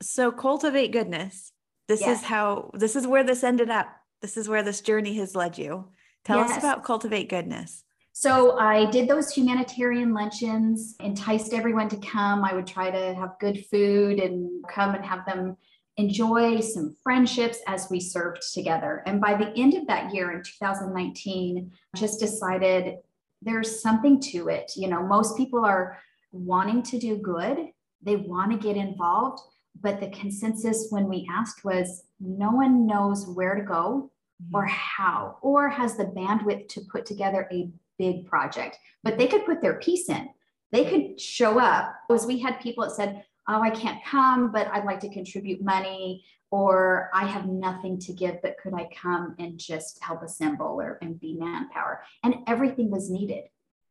So 0.00 0.30
cultivate 0.30 0.92
goodness. 0.92 1.52
This 1.88 2.00
yes. 2.00 2.20
is 2.20 2.24
how 2.24 2.70
this 2.74 2.96
is 2.96 3.06
where 3.06 3.24
this 3.24 3.44
ended 3.44 3.70
up. 3.70 3.88
This 4.22 4.36
is 4.36 4.48
where 4.48 4.62
this 4.62 4.80
journey 4.80 5.14
has 5.16 5.36
led 5.36 5.58
you. 5.58 5.88
Tell 6.24 6.38
yes. 6.38 6.52
us 6.52 6.58
about 6.58 6.82
Cultivate 6.82 7.28
Goodness. 7.28 7.84
So 8.18 8.58
I 8.58 8.86
did 8.86 9.08
those 9.08 9.30
humanitarian 9.30 10.14
luncheons, 10.14 10.96
enticed 11.00 11.52
everyone 11.52 11.90
to 11.90 11.98
come. 11.98 12.44
I 12.44 12.54
would 12.54 12.66
try 12.66 12.90
to 12.90 13.14
have 13.14 13.38
good 13.38 13.66
food 13.66 14.20
and 14.20 14.64
come 14.70 14.94
and 14.94 15.04
have 15.04 15.26
them 15.26 15.58
enjoy 15.98 16.60
some 16.60 16.96
friendships 17.02 17.58
as 17.66 17.88
we 17.90 18.00
served 18.00 18.40
together. 18.54 19.02
And 19.04 19.20
by 19.20 19.34
the 19.34 19.52
end 19.54 19.74
of 19.74 19.86
that 19.88 20.14
year 20.14 20.32
in 20.32 20.42
2019, 20.42 21.70
just 21.94 22.18
decided 22.18 22.94
there's 23.42 23.82
something 23.82 24.18
to 24.32 24.48
it. 24.48 24.72
You 24.76 24.88
know, 24.88 25.02
most 25.02 25.36
people 25.36 25.62
are 25.62 25.98
wanting 26.32 26.84
to 26.84 26.98
do 26.98 27.18
good, 27.18 27.66
they 28.00 28.16
want 28.16 28.50
to 28.50 28.56
get 28.56 28.78
involved, 28.78 29.42
but 29.78 30.00
the 30.00 30.08
consensus 30.08 30.86
when 30.88 31.06
we 31.06 31.28
asked 31.30 31.66
was 31.66 32.04
no 32.18 32.50
one 32.50 32.86
knows 32.86 33.26
where 33.26 33.56
to 33.56 33.62
go 33.62 34.10
or 34.54 34.64
mm-hmm. 34.64 34.74
how, 34.74 35.36
or 35.42 35.68
has 35.68 35.98
the 35.98 36.04
bandwidth 36.04 36.68
to 36.68 36.80
put 36.90 37.04
together 37.04 37.46
a 37.52 37.70
big 37.98 38.26
project. 38.26 38.78
But 39.02 39.18
they 39.18 39.26
could 39.26 39.46
put 39.46 39.62
their 39.62 39.78
piece 39.78 40.08
in. 40.08 40.28
They 40.72 40.84
could 40.84 41.20
show 41.20 41.58
up. 41.58 41.94
As 42.10 42.26
we 42.26 42.38
had 42.38 42.60
people 42.60 42.84
that 42.84 42.94
said, 42.94 43.24
Oh, 43.48 43.62
I 43.62 43.70
can't 43.70 44.04
come, 44.04 44.50
but 44.50 44.66
I'd 44.72 44.84
like 44.84 44.98
to 45.00 45.08
contribute 45.08 45.62
money, 45.62 46.24
or 46.50 47.10
I 47.12 47.26
have 47.26 47.46
nothing 47.46 47.98
to 48.00 48.12
give, 48.12 48.42
but 48.42 48.58
could 48.58 48.74
I 48.74 48.88
come 49.00 49.36
and 49.38 49.58
just 49.58 50.02
help 50.02 50.22
assemble 50.22 50.80
or 50.80 50.98
and 51.02 51.18
be 51.18 51.36
manpower? 51.38 52.02
And 52.24 52.36
everything 52.46 52.90
was 52.90 53.10
needed. 53.10 53.44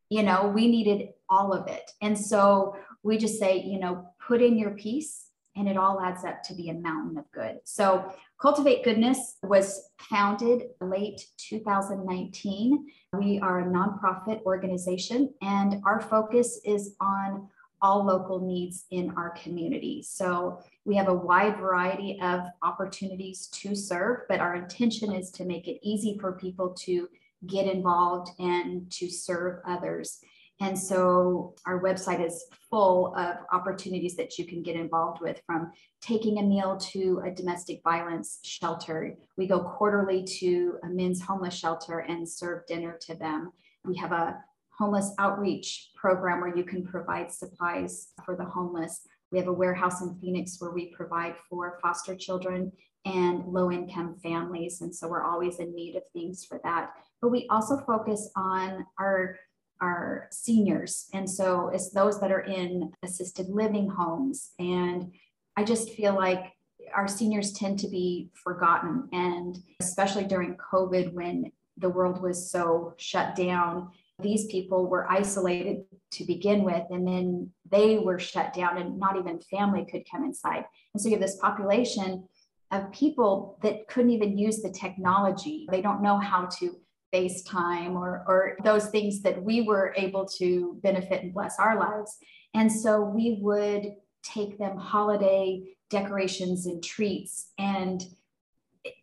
You 0.08 0.22
know, 0.22 0.52
we 0.54 0.68
needed 0.68 1.08
all 1.28 1.52
of 1.52 1.68
it. 1.68 1.90
And 2.00 2.18
so 2.18 2.76
we 3.02 3.18
just 3.18 3.38
say, 3.38 3.62
you 3.62 3.80
know, 3.80 4.08
put 4.26 4.42
in 4.42 4.58
your 4.58 4.70
piece 4.72 5.25
and 5.56 5.68
it 5.68 5.76
all 5.76 6.00
adds 6.00 6.24
up 6.24 6.42
to 6.44 6.54
be 6.54 6.68
a 6.68 6.74
mountain 6.74 7.16
of 7.18 7.24
good. 7.32 7.58
So, 7.64 8.12
Cultivate 8.38 8.84
Goodness 8.84 9.38
was 9.42 9.90
founded 9.98 10.64
late 10.82 11.24
2019. 11.38 12.86
We 13.14 13.40
are 13.40 13.60
a 13.60 13.64
nonprofit 13.64 14.42
organization, 14.42 15.32
and 15.40 15.82
our 15.86 16.00
focus 16.00 16.60
is 16.64 16.96
on 17.00 17.48
all 17.80 18.04
local 18.04 18.40
needs 18.40 18.84
in 18.90 19.10
our 19.16 19.30
community. 19.30 20.02
So, 20.02 20.62
we 20.84 20.96
have 20.96 21.08
a 21.08 21.14
wide 21.14 21.56
variety 21.58 22.20
of 22.22 22.42
opportunities 22.62 23.48
to 23.48 23.74
serve, 23.74 24.20
but 24.28 24.40
our 24.40 24.54
intention 24.54 25.12
is 25.12 25.30
to 25.32 25.44
make 25.44 25.66
it 25.66 25.80
easy 25.82 26.18
for 26.20 26.32
people 26.32 26.74
to 26.84 27.08
get 27.46 27.66
involved 27.66 28.30
and 28.38 28.90
to 28.90 29.08
serve 29.08 29.60
others. 29.66 30.20
And 30.60 30.78
so 30.78 31.54
our 31.66 31.82
website 31.82 32.24
is 32.24 32.46
full 32.70 33.14
of 33.14 33.36
opportunities 33.52 34.16
that 34.16 34.38
you 34.38 34.46
can 34.46 34.62
get 34.62 34.74
involved 34.74 35.20
with 35.20 35.40
from 35.46 35.70
taking 36.00 36.38
a 36.38 36.42
meal 36.42 36.78
to 36.78 37.22
a 37.26 37.30
domestic 37.30 37.82
violence 37.84 38.38
shelter. 38.42 39.16
We 39.36 39.46
go 39.46 39.60
quarterly 39.60 40.24
to 40.40 40.78
a 40.82 40.88
men's 40.88 41.20
homeless 41.20 41.54
shelter 41.54 41.98
and 41.98 42.26
serve 42.26 42.66
dinner 42.66 42.98
to 43.02 43.14
them. 43.14 43.52
We 43.84 43.96
have 43.96 44.12
a 44.12 44.38
homeless 44.78 45.12
outreach 45.18 45.90
program 45.94 46.40
where 46.40 46.56
you 46.56 46.64
can 46.64 46.84
provide 46.86 47.30
supplies 47.30 48.08
for 48.24 48.34
the 48.34 48.44
homeless. 48.44 49.02
We 49.32 49.38
have 49.38 49.48
a 49.48 49.52
warehouse 49.52 50.00
in 50.00 50.18
Phoenix 50.20 50.56
where 50.58 50.70
we 50.70 50.94
provide 50.94 51.34
for 51.50 51.78
foster 51.82 52.14
children 52.14 52.72
and 53.04 53.44
low 53.46 53.70
income 53.70 54.16
families. 54.22 54.80
And 54.80 54.94
so 54.94 55.08
we're 55.08 55.24
always 55.24 55.60
in 55.60 55.74
need 55.74 55.96
of 55.96 56.02
things 56.12 56.44
for 56.44 56.60
that. 56.64 56.90
But 57.22 57.30
we 57.30 57.46
also 57.50 57.78
focus 57.86 58.30
on 58.36 58.84
our 58.98 59.38
are 59.80 60.28
seniors. 60.30 61.06
And 61.12 61.28
so 61.28 61.68
it's 61.68 61.90
those 61.90 62.20
that 62.20 62.32
are 62.32 62.40
in 62.40 62.92
assisted 63.02 63.48
living 63.48 63.88
homes. 63.88 64.52
And 64.58 65.12
I 65.56 65.64
just 65.64 65.90
feel 65.90 66.14
like 66.14 66.52
our 66.94 67.08
seniors 67.08 67.52
tend 67.52 67.78
to 67.80 67.88
be 67.88 68.30
forgotten. 68.34 69.08
And 69.12 69.56
especially 69.80 70.24
during 70.24 70.56
COVID, 70.56 71.12
when 71.12 71.50
the 71.76 71.90
world 71.90 72.22
was 72.22 72.50
so 72.50 72.94
shut 72.96 73.36
down, 73.36 73.90
these 74.22 74.46
people 74.46 74.86
were 74.86 75.10
isolated 75.10 75.84
to 76.12 76.24
begin 76.24 76.62
with, 76.64 76.84
and 76.88 77.06
then 77.06 77.50
they 77.70 77.98
were 77.98 78.18
shut 78.18 78.54
down, 78.54 78.78
and 78.78 78.98
not 78.98 79.18
even 79.18 79.38
family 79.40 79.84
could 79.90 80.04
come 80.10 80.24
inside. 80.24 80.64
And 80.94 81.02
so 81.02 81.08
you 81.08 81.16
have 81.16 81.22
this 81.22 81.36
population 81.36 82.26
of 82.70 82.90
people 82.92 83.58
that 83.62 83.86
couldn't 83.88 84.10
even 84.10 84.38
use 84.38 84.62
the 84.62 84.70
technology. 84.70 85.66
They 85.70 85.82
don't 85.82 86.02
know 86.02 86.18
how 86.18 86.46
to 86.60 86.76
FaceTime 87.14 87.94
or, 87.94 88.24
or 88.26 88.56
those 88.64 88.86
things 88.88 89.22
that 89.22 89.42
we 89.42 89.62
were 89.62 89.94
able 89.96 90.26
to 90.38 90.78
benefit 90.82 91.22
and 91.22 91.34
bless 91.34 91.58
our 91.58 91.78
lives. 91.78 92.16
And 92.54 92.70
so 92.70 93.00
we 93.00 93.38
would 93.40 93.94
take 94.22 94.58
them 94.58 94.76
holiday 94.76 95.62
decorations 95.90 96.66
and 96.66 96.82
treats. 96.82 97.50
And 97.58 98.02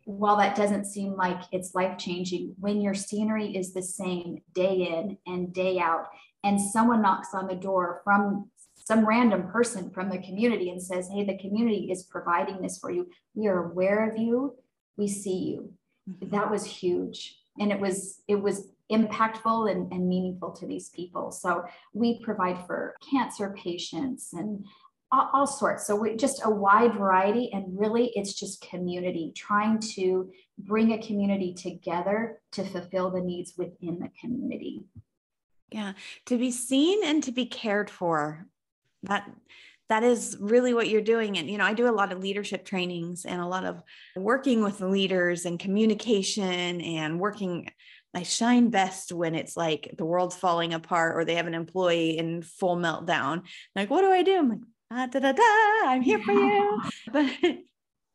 while 0.04 0.36
that 0.36 0.56
doesn't 0.56 0.86
seem 0.86 1.14
like 1.14 1.40
it's 1.52 1.74
life 1.74 1.98
changing, 1.98 2.54
when 2.58 2.80
your 2.80 2.94
scenery 2.94 3.56
is 3.56 3.72
the 3.72 3.82
same 3.82 4.42
day 4.54 4.88
in 4.88 5.18
and 5.26 5.52
day 5.52 5.78
out, 5.78 6.08
and 6.42 6.60
someone 6.60 7.00
knocks 7.00 7.28
on 7.32 7.46
the 7.46 7.54
door 7.54 8.02
from 8.04 8.50
some 8.74 9.06
random 9.06 9.48
person 9.48 9.90
from 9.90 10.10
the 10.10 10.18
community 10.18 10.68
and 10.68 10.82
says, 10.82 11.08
Hey, 11.08 11.24
the 11.24 11.38
community 11.38 11.90
is 11.90 12.02
providing 12.02 12.60
this 12.60 12.78
for 12.78 12.90
you. 12.90 13.08
We 13.34 13.46
are 13.46 13.70
aware 13.70 14.10
of 14.10 14.18
you 14.18 14.56
we 14.96 15.08
see 15.08 15.38
you. 15.38 15.72
Mm-hmm. 16.08 16.30
That 16.30 16.50
was 16.50 16.64
huge. 16.64 17.38
And 17.58 17.70
it 17.70 17.80
was, 17.80 18.20
it 18.28 18.36
was 18.36 18.68
impactful 18.90 19.70
and, 19.70 19.90
and 19.92 20.08
meaningful 20.08 20.52
to 20.52 20.66
these 20.66 20.90
people. 20.90 21.30
So 21.30 21.64
we 21.92 22.20
provide 22.20 22.66
for 22.66 22.94
cancer 23.10 23.54
patients 23.56 24.32
and 24.32 24.64
all, 25.12 25.30
all 25.32 25.46
sorts. 25.46 25.86
So 25.86 25.96
we 25.96 26.16
just 26.16 26.42
a 26.44 26.50
wide 26.50 26.94
variety. 26.94 27.50
And 27.52 27.78
really, 27.78 28.12
it's 28.14 28.34
just 28.34 28.60
community, 28.68 29.32
trying 29.36 29.78
to 29.94 30.30
bring 30.58 30.92
a 30.92 31.02
community 31.02 31.54
together 31.54 32.40
to 32.52 32.64
fulfill 32.64 33.10
the 33.10 33.20
needs 33.20 33.54
within 33.56 33.98
the 33.98 34.10
community. 34.20 34.84
Yeah, 35.70 35.94
to 36.26 36.38
be 36.38 36.50
seen 36.50 37.04
and 37.04 37.22
to 37.24 37.32
be 37.32 37.46
cared 37.46 37.90
for. 37.90 38.46
That 39.02 39.30
that 39.88 40.02
is 40.02 40.36
really 40.40 40.72
what 40.72 40.88
you're 40.88 41.02
doing 41.02 41.38
and 41.38 41.48
you 41.50 41.58
know 41.58 41.64
i 41.64 41.74
do 41.74 41.88
a 41.88 41.92
lot 41.92 42.12
of 42.12 42.18
leadership 42.18 42.64
trainings 42.64 43.24
and 43.24 43.40
a 43.40 43.46
lot 43.46 43.64
of 43.64 43.82
working 44.16 44.62
with 44.62 44.80
leaders 44.80 45.44
and 45.44 45.58
communication 45.58 46.80
and 46.80 47.20
working 47.20 47.68
I 48.14 48.22
shine 48.22 48.70
best 48.70 49.12
when 49.12 49.34
it's 49.34 49.56
like 49.56 49.92
the 49.98 50.04
world's 50.04 50.36
falling 50.36 50.72
apart 50.72 51.16
or 51.16 51.24
they 51.24 51.34
have 51.34 51.48
an 51.48 51.54
employee 51.54 52.16
in 52.16 52.42
full 52.42 52.76
meltdown. 52.76 53.42
Like, 53.74 53.90
what 53.90 54.02
do 54.02 54.10
I 54.10 54.22
do? 54.22 54.38
I'm 54.38 54.48
like, 54.50 54.60
ah, 54.90 55.06
da, 55.06 55.18
da, 55.18 55.32
da, 55.32 55.90
I'm 55.90 56.02
here 56.02 56.20
for 56.20 56.32
you. 56.32 56.82
But 57.12 57.58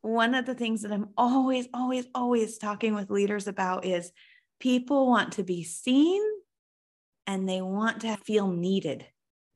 one 0.02 0.34
of 0.34 0.46
the 0.46 0.54
things 0.54 0.82
that 0.82 0.92
I'm 0.92 1.10
always, 1.16 1.68
always, 1.74 2.06
always 2.14 2.56
talking 2.56 2.94
with 2.94 3.10
leaders 3.10 3.46
about 3.46 3.84
is 3.84 4.12
people 4.58 5.06
want 5.06 5.32
to 5.32 5.42
be 5.42 5.62
seen 5.62 6.22
and 7.26 7.46
they 7.46 7.60
want 7.60 8.00
to 8.00 8.16
feel 8.16 8.50
needed. 8.50 9.04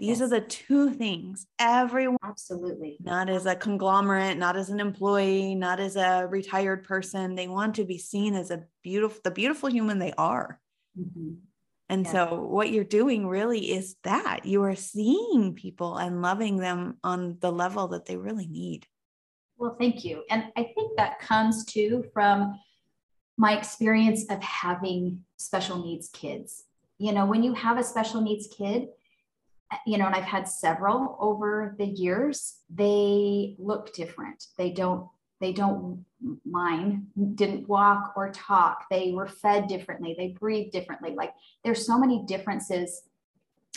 These 0.04 0.20
yes. 0.20 0.26
are 0.26 0.28
the 0.28 0.40
two 0.42 0.90
things 0.90 1.46
everyone 1.58 2.18
absolutely 2.22 2.98
not 3.00 3.30
as 3.30 3.46
a 3.46 3.56
conglomerate, 3.56 4.36
not 4.36 4.54
as 4.54 4.68
an 4.68 4.78
employee, 4.78 5.54
not 5.54 5.80
as 5.80 5.96
a 5.96 6.26
retired 6.28 6.84
person. 6.84 7.34
They 7.34 7.48
want 7.48 7.76
to 7.76 7.84
be 7.84 7.96
seen 7.96 8.34
as 8.34 8.50
a 8.50 8.64
beautiful, 8.82 9.20
the 9.24 9.30
beautiful 9.30 9.70
human 9.70 9.98
they 9.98 10.12
are. 10.18 10.60
Mm-hmm. 10.98 11.36
And 11.88 12.06
so, 12.06 12.42
what 12.42 12.70
you're 12.70 12.84
doing 12.84 13.26
really 13.26 13.72
is 13.72 13.96
that 14.04 14.44
you 14.44 14.62
are 14.64 14.74
seeing 14.74 15.54
people 15.54 15.96
and 15.96 16.20
loving 16.20 16.58
them 16.58 16.98
on 17.02 17.38
the 17.40 17.50
level 17.50 17.88
that 17.88 18.04
they 18.04 18.18
really 18.18 18.46
need. 18.46 18.86
Well, 19.56 19.76
thank 19.78 20.04
you. 20.04 20.22
And 20.28 20.44
I 20.54 20.64
think 20.74 20.98
that 20.98 21.18
comes 21.18 21.64
too 21.64 22.04
from 22.12 22.58
my 23.38 23.56
experience 23.56 24.26
of 24.28 24.42
having 24.42 25.24
special 25.38 25.82
needs 25.82 26.08
kids. 26.08 26.64
You 26.98 27.12
know, 27.12 27.24
when 27.24 27.42
you 27.42 27.54
have 27.54 27.78
a 27.78 27.84
special 27.84 28.20
needs 28.20 28.48
kid, 28.54 28.88
Uh, 29.70 29.76
you 29.86 29.98
know, 29.98 30.06
and 30.06 30.14
I've 30.14 30.24
had 30.24 30.48
several 30.48 31.16
over 31.20 31.74
the 31.78 31.86
years, 31.86 32.56
they 32.72 33.56
look 33.58 33.94
different. 33.94 34.46
They 34.56 34.70
don't, 34.70 35.08
they 35.40 35.52
don't 35.52 36.04
mine 36.44 37.06
didn't 37.34 37.68
walk 37.68 38.14
or 38.16 38.30
talk. 38.30 38.86
They 38.90 39.12
were 39.12 39.26
fed 39.26 39.68
differently. 39.68 40.14
They 40.16 40.28
breathe 40.28 40.72
differently. 40.72 41.14
Like 41.14 41.32
there's 41.64 41.86
so 41.86 41.98
many 41.98 42.24
differences 42.24 43.02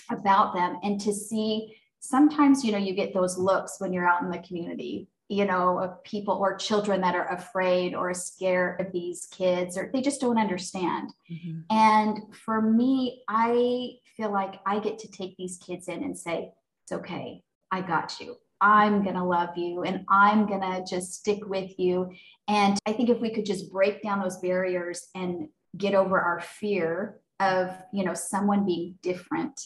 about 0.10 0.54
them. 0.54 0.78
And 0.84 1.00
to 1.02 1.14
see 1.14 1.76
sometimes, 2.00 2.64
you 2.64 2.72
know, 2.72 2.78
you 2.78 2.94
get 2.94 3.14
those 3.14 3.38
looks 3.38 3.80
when 3.80 3.94
you're 3.94 4.08
out 4.08 4.22
in 4.22 4.30
the 4.30 4.40
community, 4.40 5.08
you 5.30 5.46
know, 5.46 5.80
of 5.80 6.04
people 6.04 6.36
or 6.36 6.56
children 6.56 7.02
that 7.02 7.16
are 7.16 7.32
afraid 7.34 7.94
or 7.94 8.14
scared 8.14 8.80
of 8.80 8.92
these 8.94 9.28
kids, 9.32 9.78
or 9.78 9.90
they 9.94 10.02
just 10.02 10.22
don't 10.22 10.38
understand. 10.38 11.12
Mm-hmm. 11.30 11.60
And 11.70 12.20
for 12.34 12.62
me, 12.62 13.24
I 13.28 13.98
feel 14.16 14.32
like 14.32 14.60
I 14.66 14.80
get 14.80 15.00
to 15.00 15.12
take 15.12 15.36
these 15.38 15.58
kids 15.58 15.88
in 15.88 16.04
and 16.04 16.18
say, 16.18 16.52
it's 16.84 16.92
okay. 16.94 17.44
I 17.72 17.82
got 17.82 18.20
you. 18.20 18.38
I'm 18.60 19.04
going 19.04 19.16
to 19.16 19.24
love 19.24 19.58
you 19.58 19.84
and 19.84 20.04
I'm 20.10 20.48
going 20.48 20.62
to 20.62 20.84
just 20.90 21.14
stick 21.14 21.46
with 21.46 21.78
you. 21.78 22.12
And 22.48 22.80
I 22.88 22.94
think 22.94 23.10
if 23.10 23.20
we 23.20 23.30
could 23.30 23.46
just 23.46 23.72
break 23.72 24.02
down 24.02 24.22
those 24.22 24.38
barriers 24.38 25.10
and 25.14 25.50
get 25.76 25.94
over 25.94 26.20
our 26.20 26.42
fear 26.42 27.20
of, 27.40 27.70
you 27.94 28.04
know, 28.04 28.16
someone 28.16 28.66
being 28.66 28.96
different, 29.04 29.62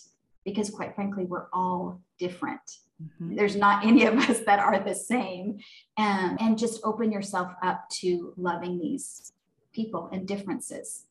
because 0.46 0.70
quite 0.70 0.96
frankly, 0.96 1.26
we're 1.26 1.48
all 1.54 2.02
different. 2.20 2.62
Mm-hmm. 3.02 3.36
There's 3.36 3.56
not 3.56 3.86
any 3.86 4.06
of 4.06 4.16
us 4.18 4.40
that 4.46 4.60
are 4.60 4.80
the 4.80 4.96
same. 4.96 5.60
Um, 5.98 6.38
and 6.40 6.58
just 6.58 6.82
open 6.84 7.12
yourself 7.12 7.52
up 7.64 7.90
to 8.02 8.34
loving 8.38 8.80
these 8.80 9.32
people 9.74 10.10
and 10.12 10.28
differences. 10.28 11.06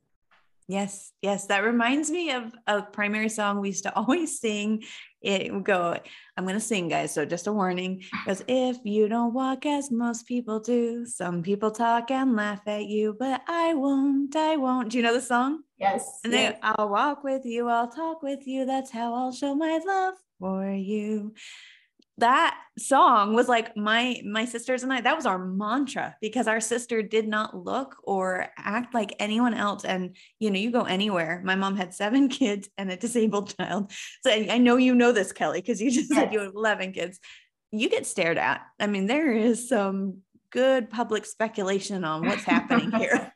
Yes, 0.69 1.13
yes. 1.21 1.47
That 1.47 1.65
reminds 1.65 2.13
me 2.13 2.31
of 2.31 2.55
a 2.69 2.83
primary 2.83 3.29
song 3.29 3.59
we 3.59 3.69
used 3.69 3.83
to 3.85 3.95
always 3.97 4.39
sing. 4.39 4.85
It 5.23 5.53
would 5.53 5.65
go, 5.65 5.97
I'm 6.37 6.45
going 6.45 6.55
to 6.55 6.61
sing, 6.61 6.89
guys. 6.89 7.13
So 7.13 7.25
just 7.25 7.47
a 7.47 7.53
warning 7.53 8.03
because 8.25 8.43
if 8.49 8.79
you 8.85 9.09
don't 9.09 9.35
walk 9.35 9.67
as 9.67 9.91
most 9.91 10.27
people 10.27 10.61
do, 10.61 11.05
some 11.05 11.43
people 11.43 11.71
talk 11.71 12.11
and 12.11 12.35
laugh 12.37 12.63
at 12.67 12.87
you, 12.87 13.17
but 13.19 13.43
I 13.47 13.75
won't, 13.75 14.35
I 14.35 14.57
won't. 14.57 14.91
Do 14.91 14.99
you 14.99 15.03
know 15.03 15.15
the 15.15 15.21
song? 15.21 15.63
Yes. 15.79 16.21
And 16.25 16.33
yes. 16.33 16.53
then 16.53 16.61
I'll 16.63 16.89
walk 16.89 17.23
with 17.23 17.45
you, 17.45 17.69
I'll 17.69 17.91
talk 17.91 18.23
with 18.23 18.47
you. 18.47 18.65
That's 18.65 18.91
how 18.91 19.15
I'll 19.15 19.33
show 19.33 19.55
my 19.55 19.79
love 19.85 20.15
for 20.39 20.71
you 20.71 21.35
that 22.21 22.57
song 22.79 23.35
was 23.35 23.49
like 23.49 23.77
my 23.77 24.23
my 24.25 24.45
sisters 24.45 24.83
and 24.83 24.93
I 24.93 25.01
that 25.01 25.17
was 25.17 25.27
our 25.27 25.39
mantra 25.39 26.17
because 26.21 26.47
our 26.47 26.61
sister 26.61 27.03
did 27.03 27.29
not 27.29 27.55
look 27.55 27.97
or 28.05 28.47
act 28.57 28.95
like 28.95 29.15
anyone 29.19 29.53
else 29.53 29.85
and 29.85 30.17
you 30.39 30.51
know 30.51 30.59
you 30.59 30.71
go 30.71 30.85
anywhere 30.85 31.43
my 31.45 31.57
mom 31.57 31.77
had 31.77 31.93
seven 31.93 32.29
kids 32.41 32.69
and 32.79 32.91
a 32.91 32.97
disabled 32.97 33.55
child 33.57 33.93
so 34.23 34.31
I 34.31 34.59
know 34.59 34.77
you 34.77 34.95
know 34.95 35.13
this 35.13 35.33
Kelly 35.33 35.61
because 35.61 35.81
you 35.81 35.91
just 35.91 36.11
yes. 36.11 36.19
said 36.19 36.33
you 36.33 36.41
have 36.41 36.55
11 36.55 36.93
kids 36.93 37.19
you 37.73 37.89
get 37.89 38.07
stared 38.07 38.39
at 38.39 38.63
I 38.79 38.87
mean 38.87 39.07
there 39.07 39.33
is 39.33 39.69
some 39.69 40.19
good 40.51 40.91
public 40.91 41.27
speculation 41.27 42.05
on 42.05 42.27
what's 42.27 42.45
happening 42.45 42.91
here 42.99 43.33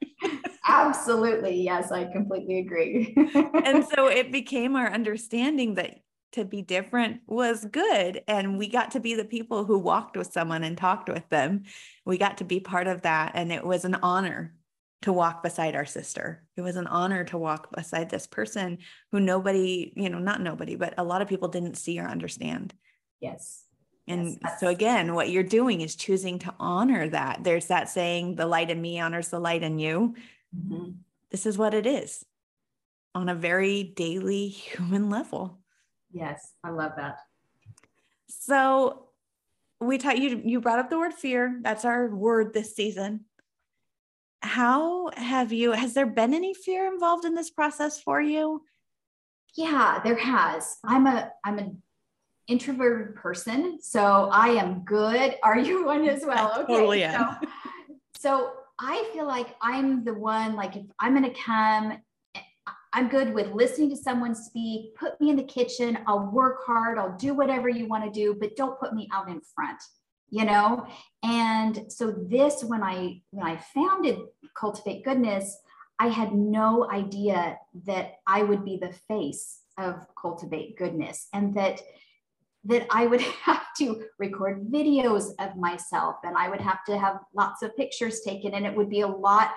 Absolutely. 0.66 1.62
Yes, 1.62 1.92
I 1.92 2.04
completely 2.04 2.58
agree. 2.58 3.14
and 3.64 3.84
so 3.84 4.06
it 4.06 4.32
became 4.32 4.76
our 4.76 4.90
understanding 4.90 5.74
that 5.74 5.98
to 6.34 6.44
be 6.44 6.62
different 6.62 7.20
was 7.26 7.64
good. 7.64 8.22
And 8.28 8.58
we 8.58 8.68
got 8.68 8.92
to 8.92 9.00
be 9.00 9.14
the 9.14 9.24
people 9.24 9.64
who 9.64 9.78
walked 9.78 10.16
with 10.16 10.32
someone 10.32 10.62
and 10.62 10.76
talked 10.76 11.08
with 11.08 11.28
them. 11.28 11.64
We 12.04 12.18
got 12.18 12.38
to 12.38 12.44
be 12.44 12.60
part 12.60 12.86
of 12.86 13.02
that. 13.02 13.32
And 13.34 13.52
it 13.52 13.64
was 13.64 13.84
an 13.84 13.96
honor 13.96 14.54
to 15.02 15.12
walk 15.12 15.42
beside 15.42 15.74
our 15.74 15.84
sister. 15.84 16.42
It 16.56 16.62
was 16.62 16.76
an 16.76 16.86
honor 16.86 17.24
to 17.24 17.38
walk 17.38 17.74
beside 17.74 18.08
this 18.08 18.26
person 18.26 18.78
who 19.12 19.20
nobody, 19.20 19.92
you 19.96 20.08
know, 20.08 20.18
not 20.18 20.40
nobody, 20.40 20.76
but 20.76 20.94
a 20.96 21.04
lot 21.04 21.22
of 21.22 21.28
people 21.28 21.48
didn't 21.48 21.76
see 21.76 21.98
or 22.00 22.06
understand. 22.06 22.72
Yes. 23.20 23.64
And 24.06 24.38
yes, 24.42 24.60
so 24.60 24.68
again, 24.68 25.14
what 25.14 25.30
you're 25.30 25.42
doing 25.42 25.80
is 25.80 25.94
choosing 25.94 26.38
to 26.40 26.54
honor 26.58 27.08
that. 27.08 27.44
There's 27.44 27.66
that 27.66 27.88
saying, 27.88 28.36
the 28.36 28.46
light 28.46 28.70
in 28.70 28.80
me 28.80 29.00
honors 29.00 29.28
the 29.28 29.40
light 29.40 29.62
in 29.62 29.78
you. 29.78 30.14
Mm-hmm. 30.56 30.90
This 31.30 31.46
is 31.46 31.58
what 31.58 31.74
it 31.74 31.86
is 31.86 32.24
on 33.14 33.28
a 33.28 33.34
very 33.34 33.82
daily 33.82 34.48
human 34.48 35.10
level. 35.10 35.60
Yes, 36.14 36.52
I 36.62 36.70
love 36.70 36.92
that. 36.96 37.18
So 38.28 39.08
we 39.80 39.98
taught 39.98 40.18
you 40.18 40.40
you 40.44 40.60
brought 40.60 40.78
up 40.78 40.88
the 40.88 40.98
word 40.98 41.12
fear. 41.12 41.58
That's 41.62 41.84
our 41.84 42.08
word 42.08 42.54
this 42.54 42.74
season. 42.74 43.24
How 44.40 45.10
have 45.16 45.52
you 45.52 45.72
has 45.72 45.92
there 45.94 46.06
been 46.06 46.32
any 46.32 46.54
fear 46.54 46.86
involved 46.86 47.24
in 47.24 47.34
this 47.34 47.50
process 47.50 48.00
for 48.00 48.20
you? 48.20 48.62
Yeah, 49.56 50.00
there 50.04 50.16
has. 50.16 50.76
I'm 50.84 51.06
a 51.06 51.32
I'm 51.44 51.58
an 51.58 51.82
introverted 52.46 53.16
person, 53.16 53.78
so 53.80 54.28
I 54.30 54.48
am 54.48 54.84
good. 54.84 55.36
Are 55.42 55.58
you 55.58 55.84
one 55.84 56.08
as 56.08 56.24
well? 56.26 56.52
Okay. 56.60 56.72
Totally. 56.72 57.02
So, 57.02 57.26
so 58.18 58.52
I 58.78 59.08
feel 59.12 59.26
like 59.26 59.54
I'm 59.60 60.04
the 60.04 60.14
one, 60.14 60.54
like 60.54 60.76
if 60.76 60.84
I'm 60.98 61.16
going 61.16 61.32
to 61.32 61.40
come 61.40 61.98
I'm 62.96 63.08
good 63.08 63.34
with 63.34 63.50
listening 63.50 63.90
to 63.90 63.96
someone 63.96 64.36
speak. 64.36 64.94
Put 64.94 65.20
me 65.20 65.28
in 65.28 65.36
the 65.36 65.42
kitchen. 65.42 65.98
I'll 66.06 66.30
work 66.30 66.60
hard. 66.64 66.96
I'll 66.96 67.16
do 67.16 67.34
whatever 67.34 67.68
you 67.68 67.88
want 67.88 68.04
to 68.04 68.10
do, 68.10 68.36
but 68.38 68.54
don't 68.54 68.78
put 68.78 68.94
me 68.94 69.08
out 69.12 69.28
in 69.28 69.40
front, 69.40 69.82
you 70.30 70.44
know? 70.44 70.86
And 71.24 71.86
so 71.88 72.12
this, 72.12 72.62
when 72.62 72.84
I 72.84 73.20
when 73.30 73.44
I 73.44 73.56
founded 73.56 74.18
Cultivate 74.56 75.04
Goodness, 75.04 75.58
I 75.98 76.06
had 76.06 76.34
no 76.34 76.88
idea 76.88 77.58
that 77.84 78.18
I 78.28 78.44
would 78.44 78.64
be 78.64 78.76
the 78.76 78.94
face 79.08 79.62
of 79.76 80.06
Cultivate 80.16 80.78
Goodness 80.78 81.26
and 81.34 81.52
that 81.56 81.80
that 82.66 82.86
I 82.90 83.06
would 83.06 83.20
have 83.42 83.66
to 83.78 84.04
record 84.20 84.70
videos 84.70 85.32
of 85.40 85.56
myself 85.56 86.16
and 86.22 86.36
I 86.36 86.48
would 86.48 86.60
have 86.60 86.84
to 86.84 86.96
have 86.96 87.18
lots 87.34 87.62
of 87.62 87.76
pictures 87.76 88.20
taken 88.20 88.54
and 88.54 88.64
it 88.64 88.76
would 88.76 88.88
be 88.88 89.00
a 89.00 89.08
lot 89.08 89.50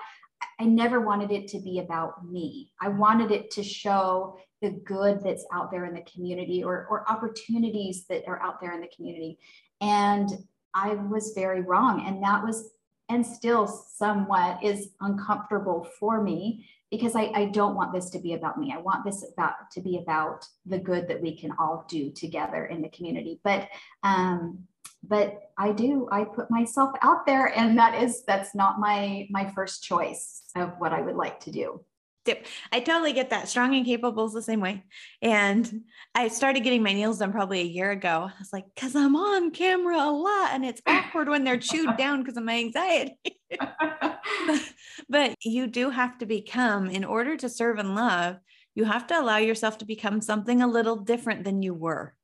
I 0.60 0.64
never 0.64 1.00
wanted 1.00 1.30
it 1.30 1.48
to 1.48 1.60
be 1.60 1.78
about 1.78 2.26
me. 2.26 2.72
I 2.80 2.88
wanted 2.88 3.30
it 3.30 3.50
to 3.52 3.62
show 3.62 4.38
the 4.60 4.70
good 4.70 5.22
that's 5.22 5.46
out 5.52 5.70
there 5.70 5.84
in 5.84 5.94
the 5.94 6.02
community 6.02 6.64
or, 6.64 6.86
or 6.90 7.08
opportunities 7.08 8.06
that 8.08 8.26
are 8.26 8.42
out 8.42 8.60
there 8.60 8.74
in 8.74 8.80
the 8.80 8.90
community. 8.94 9.38
And 9.80 10.28
I 10.74 10.94
was 10.94 11.32
very 11.34 11.60
wrong. 11.60 12.04
And 12.06 12.22
that 12.24 12.44
was, 12.44 12.70
and 13.08 13.24
still 13.24 13.66
somewhat 13.66 14.62
is 14.62 14.90
uncomfortable 15.00 15.88
for 15.98 16.22
me 16.22 16.68
because 16.90 17.14
I, 17.14 17.30
I 17.34 17.44
don't 17.46 17.76
want 17.76 17.92
this 17.92 18.10
to 18.10 18.18
be 18.18 18.34
about 18.34 18.58
me. 18.58 18.72
I 18.74 18.80
want 18.80 19.04
this 19.04 19.24
about 19.32 19.70
to 19.72 19.80
be 19.80 19.98
about 19.98 20.44
the 20.66 20.78
good 20.78 21.06
that 21.08 21.20
we 21.20 21.38
can 21.38 21.52
all 21.58 21.84
do 21.88 22.10
together 22.10 22.66
in 22.66 22.82
the 22.82 22.88
community. 22.88 23.40
But 23.44 23.68
um, 24.02 24.66
but 25.02 25.50
I 25.56 25.72
do, 25.72 26.08
I 26.10 26.24
put 26.24 26.50
myself 26.50 26.92
out 27.02 27.26
there 27.26 27.46
and 27.56 27.78
that 27.78 28.02
is, 28.02 28.24
that's 28.24 28.54
not 28.54 28.80
my, 28.80 29.26
my 29.30 29.50
first 29.50 29.82
choice 29.82 30.42
of 30.56 30.72
what 30.78 30.92
I 30.92 31.00
would 31.00 31.16
like 31.16 31.40
to 31.40 31.50
do. 31.50 31.84
Yep. 32.28 32.44
I 32.72 32.80
totally 32.80 33.14
get 33.14 33.30
that. 33.30 33.48
Strong 33.48 33.74
and 33.74 33.86
capable 33.86 34.26
is 34.26 34.34
the 34.34 34.42
same 34.42 34.60
way. 34.60 34.84
And 35.22 35.84
I 36.14 36.28
started 36.28 36.62
getting 36.62 36.82
my 36.82 36.92
nails 36.92 37.18
done 37.18 37.32
probably 37.32 37.60
a 37.60 37.64
year 37.64 37.90
ago. 37.90 38.28
I 38.28 38.38
was 38.38 38.52
like, 38.52 38.66
because 38.74 38.94
I'm 38.94 39.16
on 39.16 39.50
camera 39.50 39.96
a 39.96 40.12
lot 40.12 40.50
and 40.52 40.62
it's 40.62 40.82
awkward 40.86 41.30
when 41.30 41.42
they're 41.42 41.56
chewed 41.56 41.96
down 41.98 42.20
because 42.20 42.36
of 42.36 42.44
my 42.44 42.58
anxiety. 42.58 43.16
but 45.08 45.34
you 45.42 45.68
do 45.68 45.88
have 45.88 46.18
to 46.18 46.26
become, 46.26 46.90
in 46.90 47.02
order 47.02 47.34
to 47.38 47.48
serve 47.48 47.78
and 47.78 47.94
love, 47.94 48.36
you 48.74 48.84
have 48.84 49.06
to 49.06 49.18
allow 49.18 49.38
yourself 49.38 49.78
to 49.78 49.86
become 49.86 50.20
something 50.20 50.60
a 50.60 50.68
little 50.68 50.96
different 50.96 51.44
than 51.44 51.62
you 51.62 51.72
were. 51.72 52.14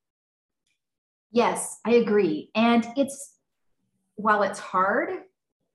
Yes, 1.34 1.80
I 1.84 1.94
agree. 1.94 2.50
And 2.54 2.86
it's, 2.96 3.34
while 4.14 4.44
it's 4.44 4.60
hard, 4.60 5.10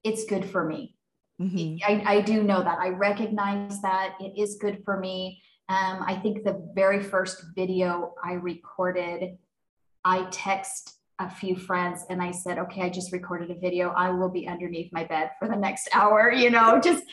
it's 0.05 0.23
good 0.23 0.49
for 0.49 0.63
me. 0.63 0.95
Mm-hmm. 1.41 1.83
I, 1.85 2.15
I 2.15 2.21
do 2.21 2.43
know 2.43 2.63
that. 2.63 2.79
I 2.79 2.89
recognize 2.89 3.81
that 3.81 4.15
it 4.21 4.41
is 4.41 4.55
good 4.55 4.81
for 4.85 4.97
me. 4.97 5.41
Um, 5.67 6.01
I 6.07 6.15
think 6.15 6.45
the 6.45 6.71
very 6.73 7.03
first 7.03 7.43
video 7.55 8.13
I 8.23 8.33
recorded, 8.33 9.37
I 10.05 10.27
text 10.31 10.95
a 11.19 11.29
few 11.29 11.57
friends 11.57 12.05
and 12.09 12.21
I 12.21 12.31
said, 12.31 12.57
okay, 12.57 12.83
I 12.83 12.89
just 12.89 13.11
recorded 13.11 13.51
a 13.51 13.59
video. 13.59 13.89
I 13.89 14.11
will 14.11 14.29
be 14.29 14.47
underneath 14.47 14.93
my 14.93 15.03
bed 15.03 15.31
for 15.39 15.49
the 15.49 15.57
next 15.57 15.89
hour. 15.93 16.31
You 16.31 16.51
know, 16.51 16.79
just 16.79 17.03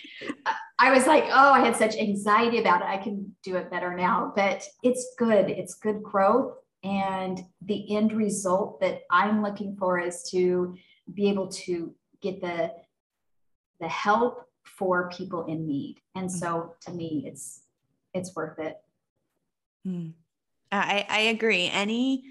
I 0.78 0.92
was 0.92 1.09
like, 1.09 1.24
oh, 1.24 1.52
I 1.52 1.64
had 1.64 1.74
such 1.74 1.96
anxiety 1.96 2.61
about 2.61 2.82
it. 2.82 2.87
I 2.87 2.98
can 2.98 3.35
do 3.42 3.56
it 3.56 3.72
better 3.72 3.92
now, 3.96 4.32
but 4.37 4.62
it's 4.85 5.14
good. 5.18 5.50
It's 5.50 5.74
good 5.74 6.00
growth. 6.00 6.54
And 6.85 7.41
the 7.62 7.97
end 7.97 8.12
result 8.12 8.81
that 8.81 9.03
I'm 9.11 9.43
looking 9.43 9.77
for 9.77 9.99
is 9.99 10.23
to 10.31 10.77
be 11.12 11.29
able 11.29 11.49
to 11.49 11.95
get 12.21 12.41
the 12.41 12.73
the 13.81 13.89
help 13.89 14.47
for 14.65 15.11
people 15.11 15.47
in 15.47 15.67
need. 15.67 16.01
And 16.15 16.31
so 16.31 16.75
to 16.83 16.91
me, 16.91 17.25
it's 17.27 17.62
it's 18.15 18.35
worth 18.35 18.59
it. 18.59 18.77
Mm. 19.87 20.15
I, 20.73 21.07
I 21.09 21.19
agree. 21.21 21.69
Any 21.73 22.25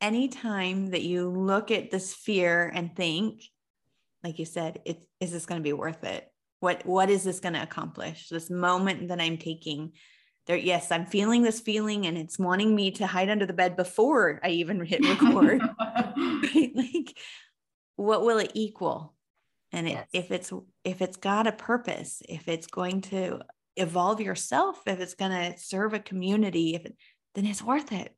any 0.00 0.28
time 0.28 0.90
that 0.90 1.02
you 1.02 1.28
look 1.28 1.70
at 1.70 1.90
this 1.90 2.14
fear 2.14 2.70
and 2.74 2.94
think, 2.94 3.42
like 4.24 4.38
you 4.38 4.44
said, 4.44 4.80
it 4.84 5.04
is 5.20 5.32
this 5.32 5.46
going 5.46 5.60
to 5.60 5.64
be 5.64 5.72
worth 5.72 6.04
it? 6.04 6.30
What 6.60 6.84
what 6.86 7.10
is 7.10 7.24
this 7.24 7.40
going 7.40 7.54
to 7.54 7.62
accomplish? 7.62 8.28
This 8.28 8.50
moment 8.50 9.08
that 9.08 9.20
I'm 9.20 9.38
taking 9.38 9.92
there 10.46 10.56
yes 10.56 10.90
i'm 10.90 11.06
feeling 11.06 11.42
this 11.42 11.60
feeling 11.60 12.06
and 12.06 12.16
it's 12.16 12.38
wanting 12.38 12.74
me 12.74 12.90
to 12.90 13.06
hide 13.06 13.28
under 13.28 13.46
the 13.46 13.52
bed 13.52 13.76
before 13.76 14.40
i 14.42 14.48
even 14.48 14.84
hit 14.84 15.04
record. 15.06 15.60
Right? 16.42 16.72
like 16.74 17.16
what 17.96 18.22
will 18.24 18.38
it 18.38 18.52
equal? 18.54 19.14
And 19.72 19.86
it, 19.86 19.92
yes. 19.92 20.08
if 20.12 20.30
it's 20.30 20.52
if 20.84 21.02
it's 21.02 21.16
got 21.16 21.46
a 21.46 21.52
purpose 21.52 22.22
if 22.28 22.48
it's 22.48 22.66
going 22.66 23.02
to 23.02 23.40
evolve 23.76 24.20
yourself 24.20 24.80
if 24.86 25.00
it's 25.00 25.14
going 25.14 25.30
to 25.30 25.58
serve 25.58 25.94
a 25.94 25.98
community 25.98 26.74
if 26.74 26.84
it, 26.86 26.96
then 27.34 27.46
it's 27.46 27.62
worth 27.62 27.92
it. 27.92 28.14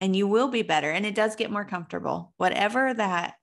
And 0.00 0.14
you 0.14 0.28
will 0.28 0.48
be 0.48 0.62
better 0.62 0.90
and 0.90 1.04
it 1.04 1.14
does 1.14 1.36
get 1.36 1.50
more 1.50 1.64
comfortable. 1.64 2.32
Whatever 2.36 2.94
that 2.94 3.34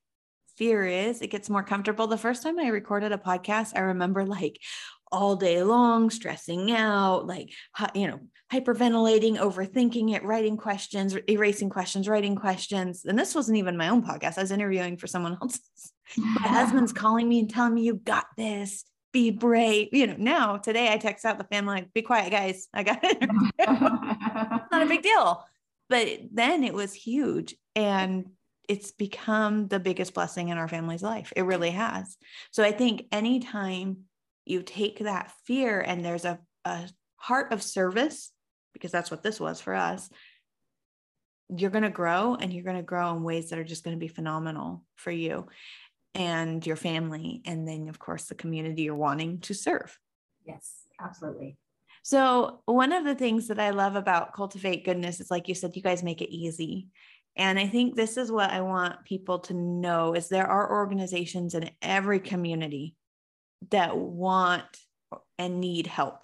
fear 0.55 0.85
is 0.85 1.21
it 1.21 1.31
gets 1.31 1.49
more 1.49 1.63
comfortable. 1.63 2.07
The 2.07 2.17
first 2.17 2.43
time 2.43 2.59
i 2.59 2.67
recorded 2.67 3.11
a 3.11 3.17
podcast 3.17 3.73
i 3.75 3.79
remember 3.79 4.25
like 4.25 4.59
all 5.15 5.36
day 5.36 5.63
long, 5.63 6.10
stressing 6.10 6.71
out, 6.71 7.25
like, 7.25 7.51
you 7.93 8.08
know, 8.08 8.19
hyperventilating, 8.51 9.38
overthinking 9.38 10.15
it, 10.15 10.23
writing 10.23 10.58
questions, 10.58 11.15
erasing 11.30 11.69
questions, 11.69 12.08
writing 12.08 12.36
questions. 12.36 13.06
And 13.06 13.17
this 13.17 13.34
wasn't 13.34 13.58
even 13.58 13.78
my 13.78 13.89
own 13.89 14.04
podcast. 14.04 14.38
I 14.38 14.41
was 14.41 14.51
interviewing 14.51 14.97
for 14.97 15.08
someone 15.08 15.38
else's. 15.41 15.93
my 16.17 16.47
husband's 16.47 16.93
calling 17.04 17.28
me 17.28 17.39
and 17.39 17.49
telling 17.49 17.73
me, 17.73 17.84
you 17.84 17.95
got 17.95 18.25
this, 18.38 18.86
be 19.12 19.32
brave. 19.32 19.89
You 19.91 20.08
know, 20.08 20.15
now 20.17 20.58
today 20.58 20.91
I 20.91 20.97
text 20.97 21.25
out 21.25 21.38
the 21.38 21.45
family, 21.45 21.75
like, 21.75 21.93
be 21.93 22.01
quiet, 22.01 22.32
guys. 22.32 22.67
I 22.73 22.84
got 22.84 22.99
it. 23.04 23.21
not 23.67 24.84
a 24.84 24.86
big 24.86 25.01
deal. 25.01 25.43
But 25.89 26.19
then 26.32 26.63
it 26.63 26.73
was 26.73 26.93
huge. 26.93 27.56
And 27.75 28.30
it's 28.67 28.91
become 28.91 29.67
the 29.67 29.80
biggest 29.80 30.13
blessing 30.13 30.49
in 30.49 30.58
our 30.58 30.67
family's 30.67 31.04
life. 31.04 31.32
It 31.36 31.43
really 31.43 31.71
has. 31.71 32.17
So 32.51 32.63
I 32.63 32.71
think 32.71 33.06
anytime 33.12 34.06
you 34.45 34.63
take 34.63 34.99
that 34.99 35.31
fear 35.45 35.81
and 35.81 36.03
there's 36.03 36.25
a, 36.25 36.39
a 36.63 36.88
heart 37.17 37.51
of 37.51 37.63
service, 37.63 38.31
because 38.73 38.91
that's 38.91 39.12
what 39.12 39.23
this 39.23 39.39
was 39.39 39.60
for 39.60 39.73
us, 39.73 40.10
you're 41.49 41.71
going 41.71 41.84
to 41.84 41.89
grow 41.89 42.36
and 42.36 42.53
you're 42.53 42.63
going 42.63 42.75
to 42.75 42.84
grow 42.84 43.15
in 43.15 43.23
ways 43.23 43.49
that 43.49 43.60
are 43.60 43.63
just 43.63 43.84
going 43.84 43.95
to 43.95 43.99
be 43.99 44.08
phenomenal 44.08 44.84
for 44.95 45.12
you 45.12 45.47
and 46.13 46.65
your 46.65 46.75
family. 46.75 47.41
And 47.45 47.67
then, 47.67 47.88
of 47.89 47.99
course, 47.99 48.25
the 48.25 48.36
community 48.36 48.84
you're 48.84 48.95
wanting 48.95 49.39
to 49.41 49.53
serve. 49.53 49.97
Yes, 50.45 50.88
absolutely. 50.99 51.58
So, 52.03 52.62
one 52.65 52.91
of 52.91 53.03
the 53.03 53.15
things 53.15 53.47
that 53.47 53.60
I 53.60 53.71
love 53.71 53.95
about 53.95 54.34
Cultivate 54.34 54.86
Goodness 54.86 55.19
is 55.19 55.31
like 55.31 55.47
you 55.47 55.55
said, 55.55 55.75
you 55.75 55.81
guys 55.81 56.03
make 56.03 56.21
it 56.21 56.34
easy. 56.34 56.88
And 57.36 57.60
I 57.60 57.67
think 57.67 57.95
this 57.95 58.15
is 58.15 58.31
what 58.31 58.51
I 58.51 58.62
want 58.62 59.03
people 59.05 59.39
to 59.39 59.53
know 59.53 60.13
is 60.13 60.29
there 60.29 60.47
are 60.47 60.71
organizations 60.71 61.53
in 61.53 61.69
every 61.81 62.19
community 62.19 62.95
that 63.71 63.97
want 63.97 64.65
and 65.37 65.59
need 65.59 65.87
help. 65.87 66.19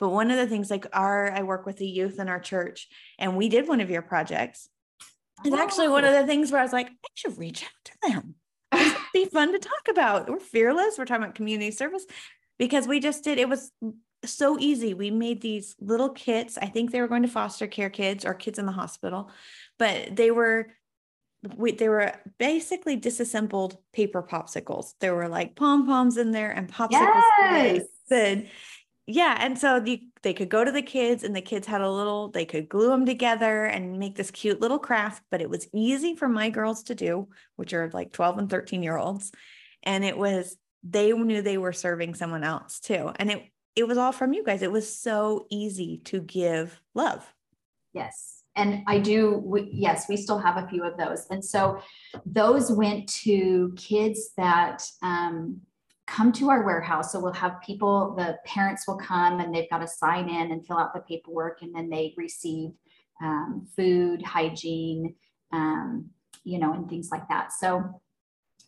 But 0.00 0.10
one 0.10 0.30
of 0.30 0.36
the 0.36 0.46
things 0.46 0.70
like 0.70 0.86
our 0.92 1.30
I 1.30 1.42
work 1.42 1.64
with 1.64 1.76
the 1.76 1.86
youth 1.86 2.18
in 2.18 2.28
our 2.28 2.40
church 2.40 2.88
and 3.18 3.36
we 3.36 3.48
did 3.48 3.68
one 3.68 3.80
of 3.80 3.90
your 3.90 4.02
projects. 4.02 4.68
It's 5.44 5.56
actually 5.56 5.88
one 5.88 6.04
of 6.04 6.12
the 6.12 6.26
things 6.26 6.52
where 6.52 6.60
I 6.60 6.64
was 6.64 6.72
like, 6.72 6.88
I 6.88 7.08
should 7.14 7.38
reach 7.38 7.64
out 7.64 7.70
to 7.84 7.92
them. 8.02 8.34
It'd 8.72 8.96
be 9.12 9.24
fun 9.26 9.52
to 9.52 9.58
talk 9.58 9.88
about. 9.88 10.28
We're 10.28 10.38
fearless. 10.38 10.98
We're 10.98 11.04
talking 11.04 11.24
about 11.24 11.34
community 11.34 11.70
service 11.70 12.04
because 12.58 12.86
we 12.86 13.00
just 13.00 13.24
did 13.24 13.38
it 13.38 13.48
was 13.48 13.70
so 14.24 14.58
easy. 14.58 14.94
We 14.94 15.10
made 15.10 15.40
these 15.40 15.74
little 15.80 16.10
kits. 16.10 16.58
I 16.58 16.66
think 16.66 16.90
they 16.90 17.00
were 17.00 17.08
going 17.08 17.22
to 17.22 17.28
foster 17.28 17.66
care 17.66 17.90
kids 17.90 18.24
or 18.24 18.34
kids 18.34 18.58
in 18.58 18.66
the 18.66 18.72
hospital, 18.72 19.30
but 19.78 20.14
they 20.14 20.30
were 20.30 20.68
we, 21.56 21.72
they 21.72 21.88
were 21.88 22.12
basically 22.38 22.96
disassembled 22.96 23.76
paper 23.92 24.22
popsicles. 24.22 24.92
There 25.00 25.14
were 25.14 25.28
like 25.28 25.56
pom 25.56 25.86
poms 25.86 26.16
in 26.16 26.30
there 26.30 26.50
and 26.50 26.72
popsicles. 26.72 27.22
Yes. 27.40 27.82
And 28.10 28.48
yeah, 29.06 29.36
and 29.40 29.58
so 29.58 29.80
the, 29.80 30.00
they 30.22 30.32
could 30.32 30.48
go 30.48 30.64
to 30.64 30.70
the 30.70 30.82
kids, 30.82 31.24
and 31.24 31.34
the 31.34 31.40
kids 31.40 31.66
had 31.66 31.80
a 31.80 31.90
little. 31.90 32.28
They 32.30 32.44
could 32.44 32.68
glue 32.68 32.88
them 32.88 33.04
together 33.04 33.64
and 33.64 33.98
make 33.98 34.16
this 34.16 34.30
cute 34.30 34.60
little 34.60 34.78
craft. 34.78 35.24
But 35.30 35.40
it 35.40 35.50
was 35.50 35.68
easy 35.74 36.14
for 36.14 36.28
my 36.28 36.50
girls 36.50 36.84
to 36.84 36.94
do, 36.94 37.28
which 37.56 37.74
are 37.74 37.90
like 37.92 38.12
twelve 38.12 38.38
and 38.38 38.48
thirteen 38.48 38.82
year 38.82 38.96
olds, 38.96 39.32
and 39.82 40.04
it 40.04 40.16
was 40.16 40.56
they 40.84 41.12
knew 41.12 41.42
they 41.42 41.58
were 41.58 41.72
serving 41.72 42.14
someone 42.14 42.44
else 42.44 42.78
too, 42.78 43.10
and 43.16 43.32
it 43.32 43.42
it 43.74 43.88
was 43.88 43.98
all 43.98 44.12
from 44.12 44.34
you 44.34 44.44
guys. 44.44 44.62
It 44.62 44.70
was 44.70 44.96
so 44.96 45.46
easy 45.50 46.00
to 46.04 46.20
give 46.20 46.80
love. 46.94 47.26
Yes 47.92 48.41
and 48.56 48.82
I 48.86 48.98
do, 48.98 49.42
we, 49.44 49.68
yes, 49.72 50.08
we 50.08 50.16
still 50.16 50.38
have 50.38 50.56
a 50.56 50.68
few 50.68 50.84
of 50.84 50.96
those. 50.98 51.26
And 51.30 51.44
so 51.44 51.80
those 52.26 52.70
went 52.70 53.08
to 53.24 53.72
kids 53.76 54.30
that 54.36 54.84
um, 55.02 55.60
come 56.06 56.32
to 56.32 56.50
our 56.50 56.64
warehouse. 56.64 57.12
So 57.12 57.20
we'll 57.20 57.32
have 57.32 57.62
people, 57.64 58.14
the 58.16 58.36
parents 58.44 58.86
will 58.86 58.98
come 58.98 59.40
and 59.40 59.54
they've 59.54 59.70
got 59.70 59.78
to 59.78 59.88
sign 59.88 60.28
in 60.28 60.52
and 60.52 60.66
fill 60.66 60.78
out 60.78 60.92
the 60.92 61.00
paperwork, 61.00 61.62
and 61.62 61.74
then 61.74 61.88
they 61.88 62.14
receive 62.16 62.70
um, 63.22 63.66
food, 63.76 64.22
hygiene, 64.22 65.14
um, 65.52 66.10
you 66.44 66.58
know, 66.58 66.72
and 66.74 66.88
things 66.88 67.08
like 67.10 67.28
that. 67.28 67.52
So 67.52 68.02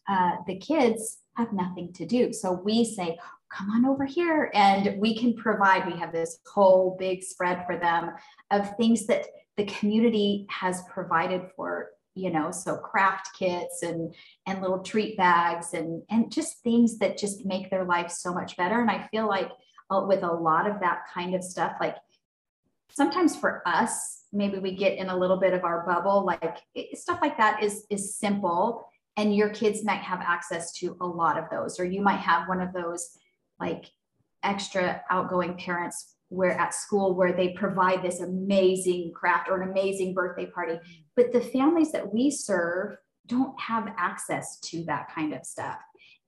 uh, 0.08 0.36
the 0.46 0.56
kids 0.56 1.18
have 1.36 1.52
nothing 1.52 1.92
to 1.94 2.06
do. 2.06 2.32
So 2.32 2.52
we 2.52 2.84
say, 2.84 3.18
come 3.50 3.70
on 3.70 3.84
over 3.84 4.04
here 4.04 4.50
and 4.54 5.00
we 5.00 5.16
can 5.16 5.34
provide, 5.34 5.86
we 5.86 5.98
have 5.98 6.12
this 6.12 6.38
whole 6.52 6.96
big 6.98 7.22
spread 7.22 7.64
for 7.66 7.76
them 7.76 8.10
of 8.50 8.76
things 8.76 9.06
that 9.06 9.26
the 9.56 9.64
community 9.66 10.46
has 10.50 10.82
provided 10.90 11.42
for 11.56 11.90
you 12.14 12.30
know 12.30 12.50
so 12.50 12.76
craft 12.76 13.28
kits 13.36 13.82
and 13.82 14.14
and 14.46 14.60
little 14.60 14.80
treat 14.80 15.16
bags 15.16 15.74
and 15.74 16.02
and 16.10 16.32
just 16.32 16.62
things 16.62 16.98
that 16.98 17.18
just 17.18 17.44
make 17.44 17.70
their 17.70 17.84
life 17.84 18.10
so 18.10 18.32
much 18.32 18.56
better. 18.56 18.80
And 18.80 18.90
i 18.90 19.06
feel 19.10 19.28
like 19.28 19.50
uh, 19.90 20.04
with 20.06 20.22
a 20.22 20.32
lot 20.32 20.68
of 20.68 20.80
that 20.80 21.02
kind 21.12 21.34
of 21.34 21.44
stuff 21.44 21.74
like 21.80 21.96
sometimes 22.90 23.36
for 23.36 23.62
us 23.66 24.24
maybe 24.32 24.58
we 24.58 24.74
get 24.74 24.98
in 24.98 25.08
a 25.08 25.16
little 25.16 25.36
bit 25.36 25.52
of 25.52 25.64
our 25.64 25.84
bubble 25.86 26.24
like 26.24 26.58
it, 26.74 26.96
stuff 26.98 27.18
like 27.22 27.36
that 27.38 27.62
is 27.62 27.84
is 27.90 28.16
simple. 28.16 28.88
And 29.16 29.36
your 29.36 29.50
kids 29.50 29.84
might 29.84 30.00
have 30.00 30.20
access 30.20 30.72
to 30.78 30.96
a 31.00 31.06
lot 31.06 31.38
of 31.38 31.44
those 31.48 31.78
or 31.78 31.84
you 31.84 32.00
might 32.00 32.18
have 32.18 32.48
one 32.48 32.60
of 32.60 32.72
those 32.72 33.16
like 33.60 33.84
extra 34.42 35.02
outgoing 35.08 35.56
parents 35.56 36.13
where 36.34 36.52
at 36.52 36.74
school 36.74 37.14
where 37.14 37.32
they 37.32 37.50
provide 37.50 38.02
this 38.02 38.20
amazing 38.20 39.12
craft 39.14 39.48
or 39.48 39.60
an 39.60 39.70
amazing 39.70 40.14
birthday 40.14 40.46
party 40.46 40.78
but 41.16 41.32
the 41.32 41.40
families 41.40 41.92
that 41.92 42.12
we 42.12 42.30
serve 42.30 42.96
don't 43.26 43.58
have 43.60 43.92
access 43.96 44.58
to 44.60 44.84
that 44.84 45.12
kind 45.14 45.32
of 45.32 45.44
stuff 45.44 45.78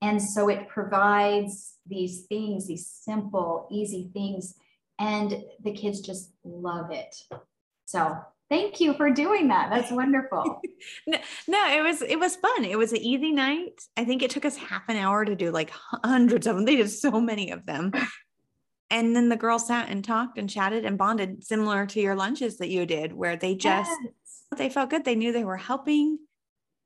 and 0.02 0.22
so 0.22 0.48
it 0.48 0.68
provides 0.68 1.74
these 1.86 2.22
things 2.26 2.66
these 2.66 2.86
simple 2.86 3.68
easy 3.70 4.10
things 4.12 4.54
and 4.98 5.42
the 5.62 5.72
kids 5.72 6.00
just 6.00 6.32
love 6.44 6.90
it 6.90 7.14
so 7.84 8.16
Thank 8.48 8.80
you 8.80 8.94
for 8.94 9.10
doing 9.10 9.48
that. 9.48 9.70
That's 9.70 9.90
wonderful. 9.90 10.60
no, 11.06 11.18
no, 11.48 11.76
it 11.76 11.82
was 11.82 12.00
it 12.00 12.18
was 12.18 12.36
fun. 12.36 12.64
It 12.64 12.78
was 12.78 12.92
an 12.92 12.98
easy 12.98 13.32
night. 13.32 13.80
I 13.96 14.04
think 14.04 14.22
it 14.22 14.30
took 14.30 14.44
us 14.44 14.56
half 14.56 14.88
an 14.88 14.96
hour 14.96 15.24
to 15.24 15.34
do 15.34 15.50
like 15.50 15.70
hundreds 16.04 16.46
of 16.46 16.54
them. 16.54 16.64
They 16.64 16.76
did 16.76 16.90
so 16.90 17.20
many 17.20 17.50
of 17.50 17.66
them. 17.66 17.92
And 18.90 19.16
then 19.16 19.28
the 19.28 19.36
girls 19.36 19.66
sat 19.66 19.88
and 19.88 20.04
talked 20.04 20.38
and 20.38 20.48
chatted 20.48 20.84
and 20.84 20.96
bonded 20.96 21.44
similar 21.44 21.86
to 21.86 22.00
your 22.00 22.14
lunches 22.14 22.58
that 22.58 22.68
you 22.68 22.86
did, 22.86 23.12
where 23.12 23.36
they 23.36 23.54
just 23.54 23.90
yes. 23.90 24.44
they 24.56 24.68
felt 24.68 24.90
good. 24.90 25.04
They 25.04 25.16
knew 25.16 25.32
they 25.32 25.44
were 25.44 25.56
helping, 25.56 26.18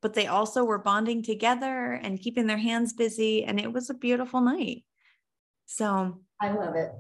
but 0.01 0.15
they 0.15 0.27
also 0.27 0.65
were 0.65 0.79
bonding 0.79 1.23
together 1.23 1.93
and 1.93 2.21
keeping 2.21 2.47
their 2.47 2.57
hands 2.59 2.95
busy. 2.95 3.45
And 3.45 3.61
it 3.61 3.73
was 3.73 3.91
a 3.91 3.95
beautiful 3.95 4.41
night. 4.41 4.85
So 5.67 6.21
I 6.41 6.53
love 6.53 6.75
it. 6.75 6.91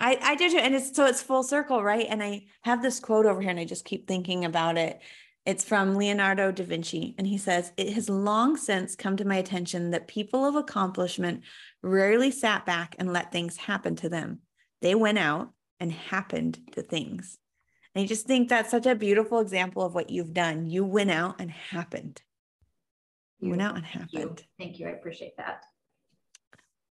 I, 0.00 0.18
I 0.22 0.34
do 0.34 0.50
too. 0.50 0.58
And 0.58 0.74
it's 0.74 0.94
so 0.94 1.06
it's 1.06 1.22
full 1.22 1.42
circle, 1.42 1.82
right? 1.82 2.06
And 2.08 2.22
I 2.22 2.46
have 2.62 2.82
this 2.82 3.00
quote 3.00 3.26
over 3.26 3.40
here 3.40 3.50
and 3.50 3.60
I 3.60 3.64
just 3.64 3.84
keep 3.84 4.06
thinking 4.06 4.44
about 4.44 4.76
it. 4.76 5.00
It's 5.44 5.64
from 5.64 5.96
Leonardo 5.96 6.52
da 6.52 6.62
Vinci. 6.62 7.14
And 7.16 7.26
he 7.26 7.38
says, 7.38 7.72
It 7.76 7.92
has 7.94 8.10
long 8.10 8.56
since 8.56 8.94
come 8.94 9.16
to 9.16 9.24
my 9.24 9.36
attention 9.36 9.92
that 9.92 10.06
people 10.06 10.44
of 10.44 10.56
accomplishment 10.56 11.42
rarely 11.82 12.30
sat 12.30 12.66
back 12.66 12.96
and 12.98 13.12
let 13.12 13.32
things 13.32 13.56
happen 13.56 13.96
to 13.96 14.08
them. 14.08 14.40
They 14.80 14.94
went 14.94 15.18
out 15.18 15.50
and 15.80 15.92
happened 15.92 16.58
to 16.72 16.82
things. 16.82 17.38
And 17.94 18.04
I 18.04 18.06
just 18.06 18.26
think 18.26 18.48
that's 18.48 18.70
such 18.70 18.86
a 18.86 18.94
beautiful 18.94 19.40
example 19.40 19.82
of 19.82 19.94
what 19.94 20.10
you've 20.10 20.34
done. 20.34 20.66
You 20.66 20.84
went 20.84 21.10
out 21.10 21.40
and 21.40 21.50
happened. 21.50 22.22
You 23.40 23.50
went 23.50 23.62
out 23.62 23.76
and 23.76 23.84
happened. 23.84 24.10
Thank 24.12 24.22
you. 24.22 24.44
Thank 24.58 24.78
you. 24.80 24.88
I 24.88 24.90
appreciate 24.90 25.36
that. 25.36 25.62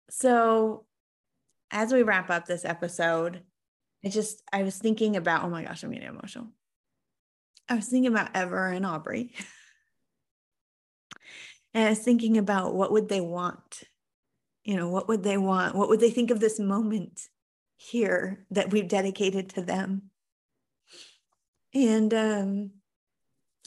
So 0.10 0.86
as 1.72 1.92
we 1.92 2.04
wrap 2.04 2.30
up 2.30 2.46
this 2.46 2.66
episode, 2.66 3.42
I 4.04 4.10
just, 4.10 4.44
I 4.54 4.64
was 4.64 4.78
thinking 4.78 5.16
about, 5.16 5.44
oh 5.44 5.50
my 5.50 5.64
gosh, 5.64 5.84
I'm 5.84 5.92
getting 5.92 6.08
emotional. 6.08 6.48
I 7.68 7.76
was 7.76 7.88
thinking 7.88 8.12
about 8.12 8.36
Ever 8.36 8.68
and 8.68 8.86
Aubrey. 8.86 9.34
and 11.74 11.86
I 11.86 11.90
was 11.90 12.00
thinking 12.00 12.38
about 12.38 12.76
what 12.76 12.92
would 12.92 13.10
they 13.10 13.22
want? 13.22 13.84
You 14.64 14.76
know, 14.76 14.90
what 14.90 15.08
would 15.08 15.24
they 15.24 15.38
want? 15.38 15.76
What 15.76 15.90
would 15.90 16.00
they 16.00 16.12
think 16.12 16.30
of 16.30 16.40
this 16.40 16.60
moment 16.60 17.28
here 17.78 18.46
that 18.52 18.72
we've 18.72 18.88
dedicated 18.88 19.50
to 19.50 19.62
them? 19.62 20.12
And 21.74 22.14
um, 22.14 22.72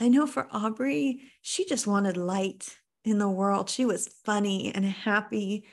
I 0.01 0.09
know 0.09 0.27
for 0.27 0.49
Aubrey, 0.51 1.23
she 1.42 1.66
just 1.66 1.87
wanted 1.87 2.16
light 2.16 2.79
in 3.05 3.18
the 3.18 3.29
world. 3.29 3.68
She 3.68 3.85
was 3.85 4.09
funny 4.25 4.73
and 4.75 4.85
happy 4.85 5.66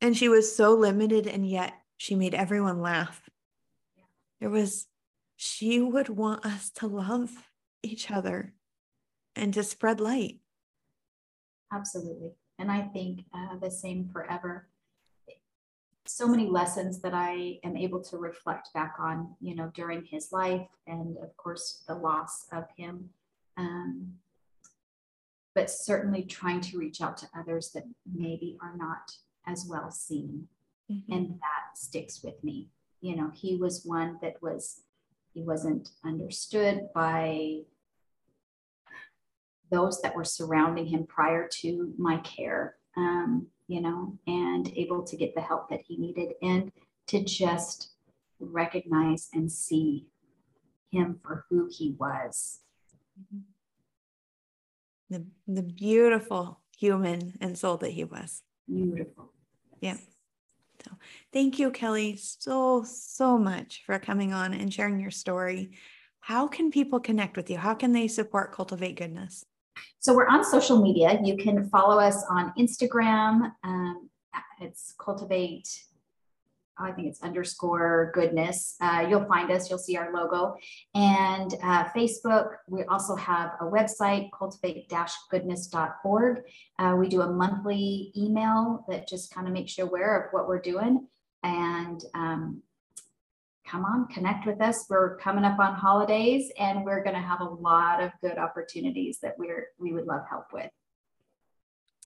and 0.00 0.16
she 0.16 0.28
was 0.28 0.54
so 0.54 0.74
limited 0.74 1.26
and 1.26 1.48
yet 1.48 1.72
she 1.96 2.14
made 2.14 2.34
everyone 2.34 2.80
laugh 2.80 3.28
there 4.40 4.50
was 4.50 4.86
she 5.36 5.80
would 5.80 6.08
want 6.08 6.44
us 6.44 6.70
to 6.70 6.86
love 6.86 7.30
each 7.82 8.10
other 8.10 8.54
and 9.36 9.54
to 9.54 9.62
spread 9.62 10.00
light 10.00 10.38
absolutely 11.72 12.30
and 12.58 12.70
i 12.70 12.82
think 12.82 13.20
uh, 13.34 13.56
the 13.60 13.70
same 13.70 14.08
forever 14.12 14.68
so 16.08 16.26
many 16.26 16.46
lessons 16.46 17.00
that 17.00 17.14
i 17.14 17.58
am 17.64 17.76
able 17.76 18.02
to 18.02 18.16
reflect 18.16 18.72
back 18.74 18.94
on 18.98 19.34
you 19.40 19.54
know 19.54 19.70
during 19.74 20.04
his 20.04 20.32
life 20.32 20.66
and 20.86 21.16
of 21.18 21.36
course 21.36 21.82
the 21.86 21.94
loss 21.94 22.46
of 22.52 22.64
him 22.76 23.10
um, 23.58 24.14
but 25.58 25.68
certainly 25.68 26.22
trying 26.22 26.60
to 26.60 26.78
reach 26.78 27.00
out 27.00 27.16
to 27.16 27.26
others 27.36 27.70
that 27.72 27.82
maybe 28.14 28.56
are 28.62 28.76
not 28.76 29.12
as 29.44 29.66
well 29.68 29.90
seen. 29.90 30.46
Mm-hmm. 30.90 31.12
And 31.12 31.30
that 31.30 31.76
sticks 31.76 32.22
with 32.22 32.42
me. 32.44 32.68
You 33.00 33.16
know, 33.16 33.32
he 33.34 33.56
was 33.56 33.84
one 33.84 34.18
that 34.22 34.40
was, 34.40 34.82
he 35.34 35.42
wasn't 35.42 35.90
understood 36.04 36.88
by 36.94 37.62
those 39.72 40.00
that 40.02 40.14
were 40.14 40.24
surrounding 40.24 40.86
him 40.86 41.06
prior 41.06 41.48
to 41.60 41.92
my 41.98 42.18
care, 42.18 42.76
um, 42.96 43.48
you 43.68 43.82
know, 43.82 44.18
and 44.26 44.72
able 44.76 45.02
to 45.04 45.16
get 45.16 45.34
the 45.34 45.40
help 45.40 45.68
that 45.68 45.82
he 45.86 45.96
needed 45.96 46.32
and 46.42 46.72
to 47.06 47.22
just 47.22 47.90
recognize 48.40 49.28
and 49.32 49.50
see 49.52 50.06
him 50.90 51.20
for 51.22 51.44
who 51.48 51.68
he 51.70 51.94
was. 51.98 52.60
The, 55.10 55.24
the 55.46 55.62
beautiful 55.62 56.60
human 56.76 57.34
and 57.40 57.56
soul 57.56 57.76
that 57.78 57.90
he 57.90 58.04
was. 58.04 58.42
Beautiful. 58.66 59.32
Yeah. 59.80 59.96
So 60.84 60.92
thank 61.32 61.58
you, 61.58 61.70
Kelly, 61.70 62.16
so, 62.16 62.84
so 62.84 63.36
much 63.36 63.82
for 63.84 63.98
coming 63.98 64.32
on 64.32 64.54
and 64.54 64.72
sharing 64.72 65.00
your 65.00 65.10
story. 65.10 65.72
How 66.20 66.46
can 66.46 66.70
people 66.70 67.00
connect 67.00 67.36
with 67.36 67.50
you? 67.50 67.58
How 67.58 67.74
can 67.74 67.92
they 67.92 68.08
support 68.08 68.52
Cultivate 68.52 68.96
Goodness? 68.96 69.44
So 69.98 70.14
we're 70.14 70.28
on 70.28 70.44
social 70.44 70.82
media. 70.82 71.18
You 71.22 71.36
can 71.36 71.68
follow 71.70 71.98
us 71.98 72.24
on 72.30 72.52
Instagram. 72.58 73.52
Um, 73.64 74.08
it's 74.60 74.94
Cultivate 74.98 75.68
I 76.80 76.92
think 76.92 77.08
it's 77.08 77.22
underscore 77.22 78.12
goodness. 78.14 78.76
Uh, 78.80 79.06
you'll 79.08 79.26
find 79.26 79.50
us, 79.50 79.68
you'll 79.68 79.78
see 79.78 79.96
our 79.96 80.12
logo. 80.12 80.56
And 80.94 81.54
uh, 81.62 81.84
Facebook, 81.96 82.56
we 82.68 82.84
also 82.84 83.16
have 83.16 83.52
a 83.60 83.64
website, 83.64 84.30
cultivate 84.36 84.90
goodness.org. 85.30 86.42
Uh, 86.78 86.96
we 86.98 87.08
do 87.08 87.22
a 87.22 87.30
monthly 87.32 88.12
email 88.16 88.84
that 88.88 89.08
just 89.08 89.32
kind 89.34 89.46
of 89.46 89.52
makes 89.52 89.76
you 89.76 89.84
aware 89.84 90.20
of 90.20 90.32
what 90.32 90.46
we're 90.46 90.60
doing. 90.60 91.06
And 91.42 92.02
um, 92.14 92.62
come 93.68 93.84
on, 93.84 94.08
connect 94.08 94.46
with 94.46 94.60
us. 94.60 94.86
We're 94.88 95.16
coming 95.18 95.44
up 95.44 95.58
on 95.58 95.74
holidays 95.74 96.50
and 96.58 96.84
we're 96.84 97.02
going 97.02 97.14
to 97.14 97.22
have 97.22 97.40
a 97.40 97.44
lot 97.44 98.02
of 98.02 98.10
good 98.20 98.38
opportunities 98.38 99.18
that 99.22 99.34
we're 99.38 99.68
we 99.78 99.92
would 99.92 100.06
love 100.06 100.22
help 100.28 100.46
with. 100.52 100.70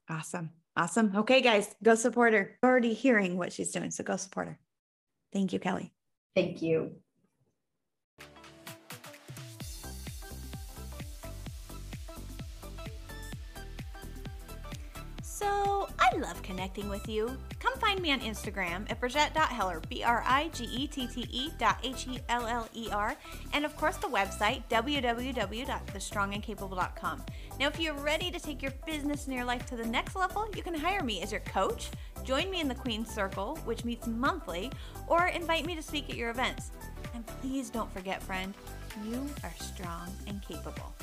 Awesome. 0.08 0.50
Awesome. 0.76 1.12
Okay, 1.14 1.40
guys, 1.40 1.74
go 1.82 1.94
support 1.94 2.32
her. 2.32 2.58
Already 2.64 2.94
hearing 2.94 3.36
what 3.36 3.52
she's 3.52 3.70
doing, 3.70 3.90
so 3.90 4.02
go 4.02 4.16
support 4.16 4.48
her. 4.48 4.58
Thank 5.32 5.52
you, 5.52 5.58
Kelly. 5.58 5.92
Thank 6.34 6.62
you. 6.62 6.92
So 15.22 15.81
I 16.12 16.16
love 16.18 16.42
connecting 16.42 16.90
with 16.90 17.08
you. 17.08 17.38
Come 17.58 17.74
find 17.78 17.98
me 18.00 18.12
on 18.12 18.20
Instagram 18.20 18.88
at 18.90 19.00
Brigette.Heller, 19.00 19.80
B 19.88 20.02
R 20.02 20.22
I 20.26 20.48
G 20.48 20.64
E 20.64 20.86
T 20.86 21.06
T 21.06 21.26
E 21.30 21.48
dot 21.58 21.78
H 21.82 22.06
E 22.06 22.18
L 22.28 22.46
L 22.46 22.68
E 22.74 22.90
R, 22.92 23.16
and 23.54 23.64
of 23.64 23.74
course 23.78 23.96
the 23.96 24.08
website 24.08 24.62
www.thestrongandcapable.com. 24.68 27.22
Now, 27.58 27.68
if 27.68 27.80
you're 27.80 27.94
ready 27.94 28.30
to 28.30 28.38
take 28.38 28.60
your 28.60 28.72
business 28.84 29.24
and 29.26 29.34
your 29.34 29.46
life 29.46 29.64
to 29.66 29.76
the 29.76 29.86
next 29.86 30.14
level, 30.14 30.46
you 30.54 30.62
can 30.62 30.74
hire 30.74 31.02
me 31.02 31.22
as 31.22 31.32
your 31.32 31.40
coach, 31.40 31.88
join 32.24 32.50
me 32.50 32.60
in 32.60 32.68
the 32.68 32.74
Queen's 32.74 33.10
Circle, 33.10 33.56
which 33.64 33.86
meets 33.86 34.06
monthly, 34.06 34.70
or 35.06 35.28
invite 35.28 35.64
me 35.64 35.74
to 35.74 35.82
speak 35.82 36.10
at 36.10 36.16
your 36.16 36.28
events. 36.28 36.72
And 37.14 37.26
please 37.26 37.70
don't 37.70 37.90
forget, 37.90 38.22
friend, 38.22 38.52
you 39.08 39.26
are 39.42 39.54
strong 39.58 40.10
and 40.26 40.42
capable. 40.42 40.94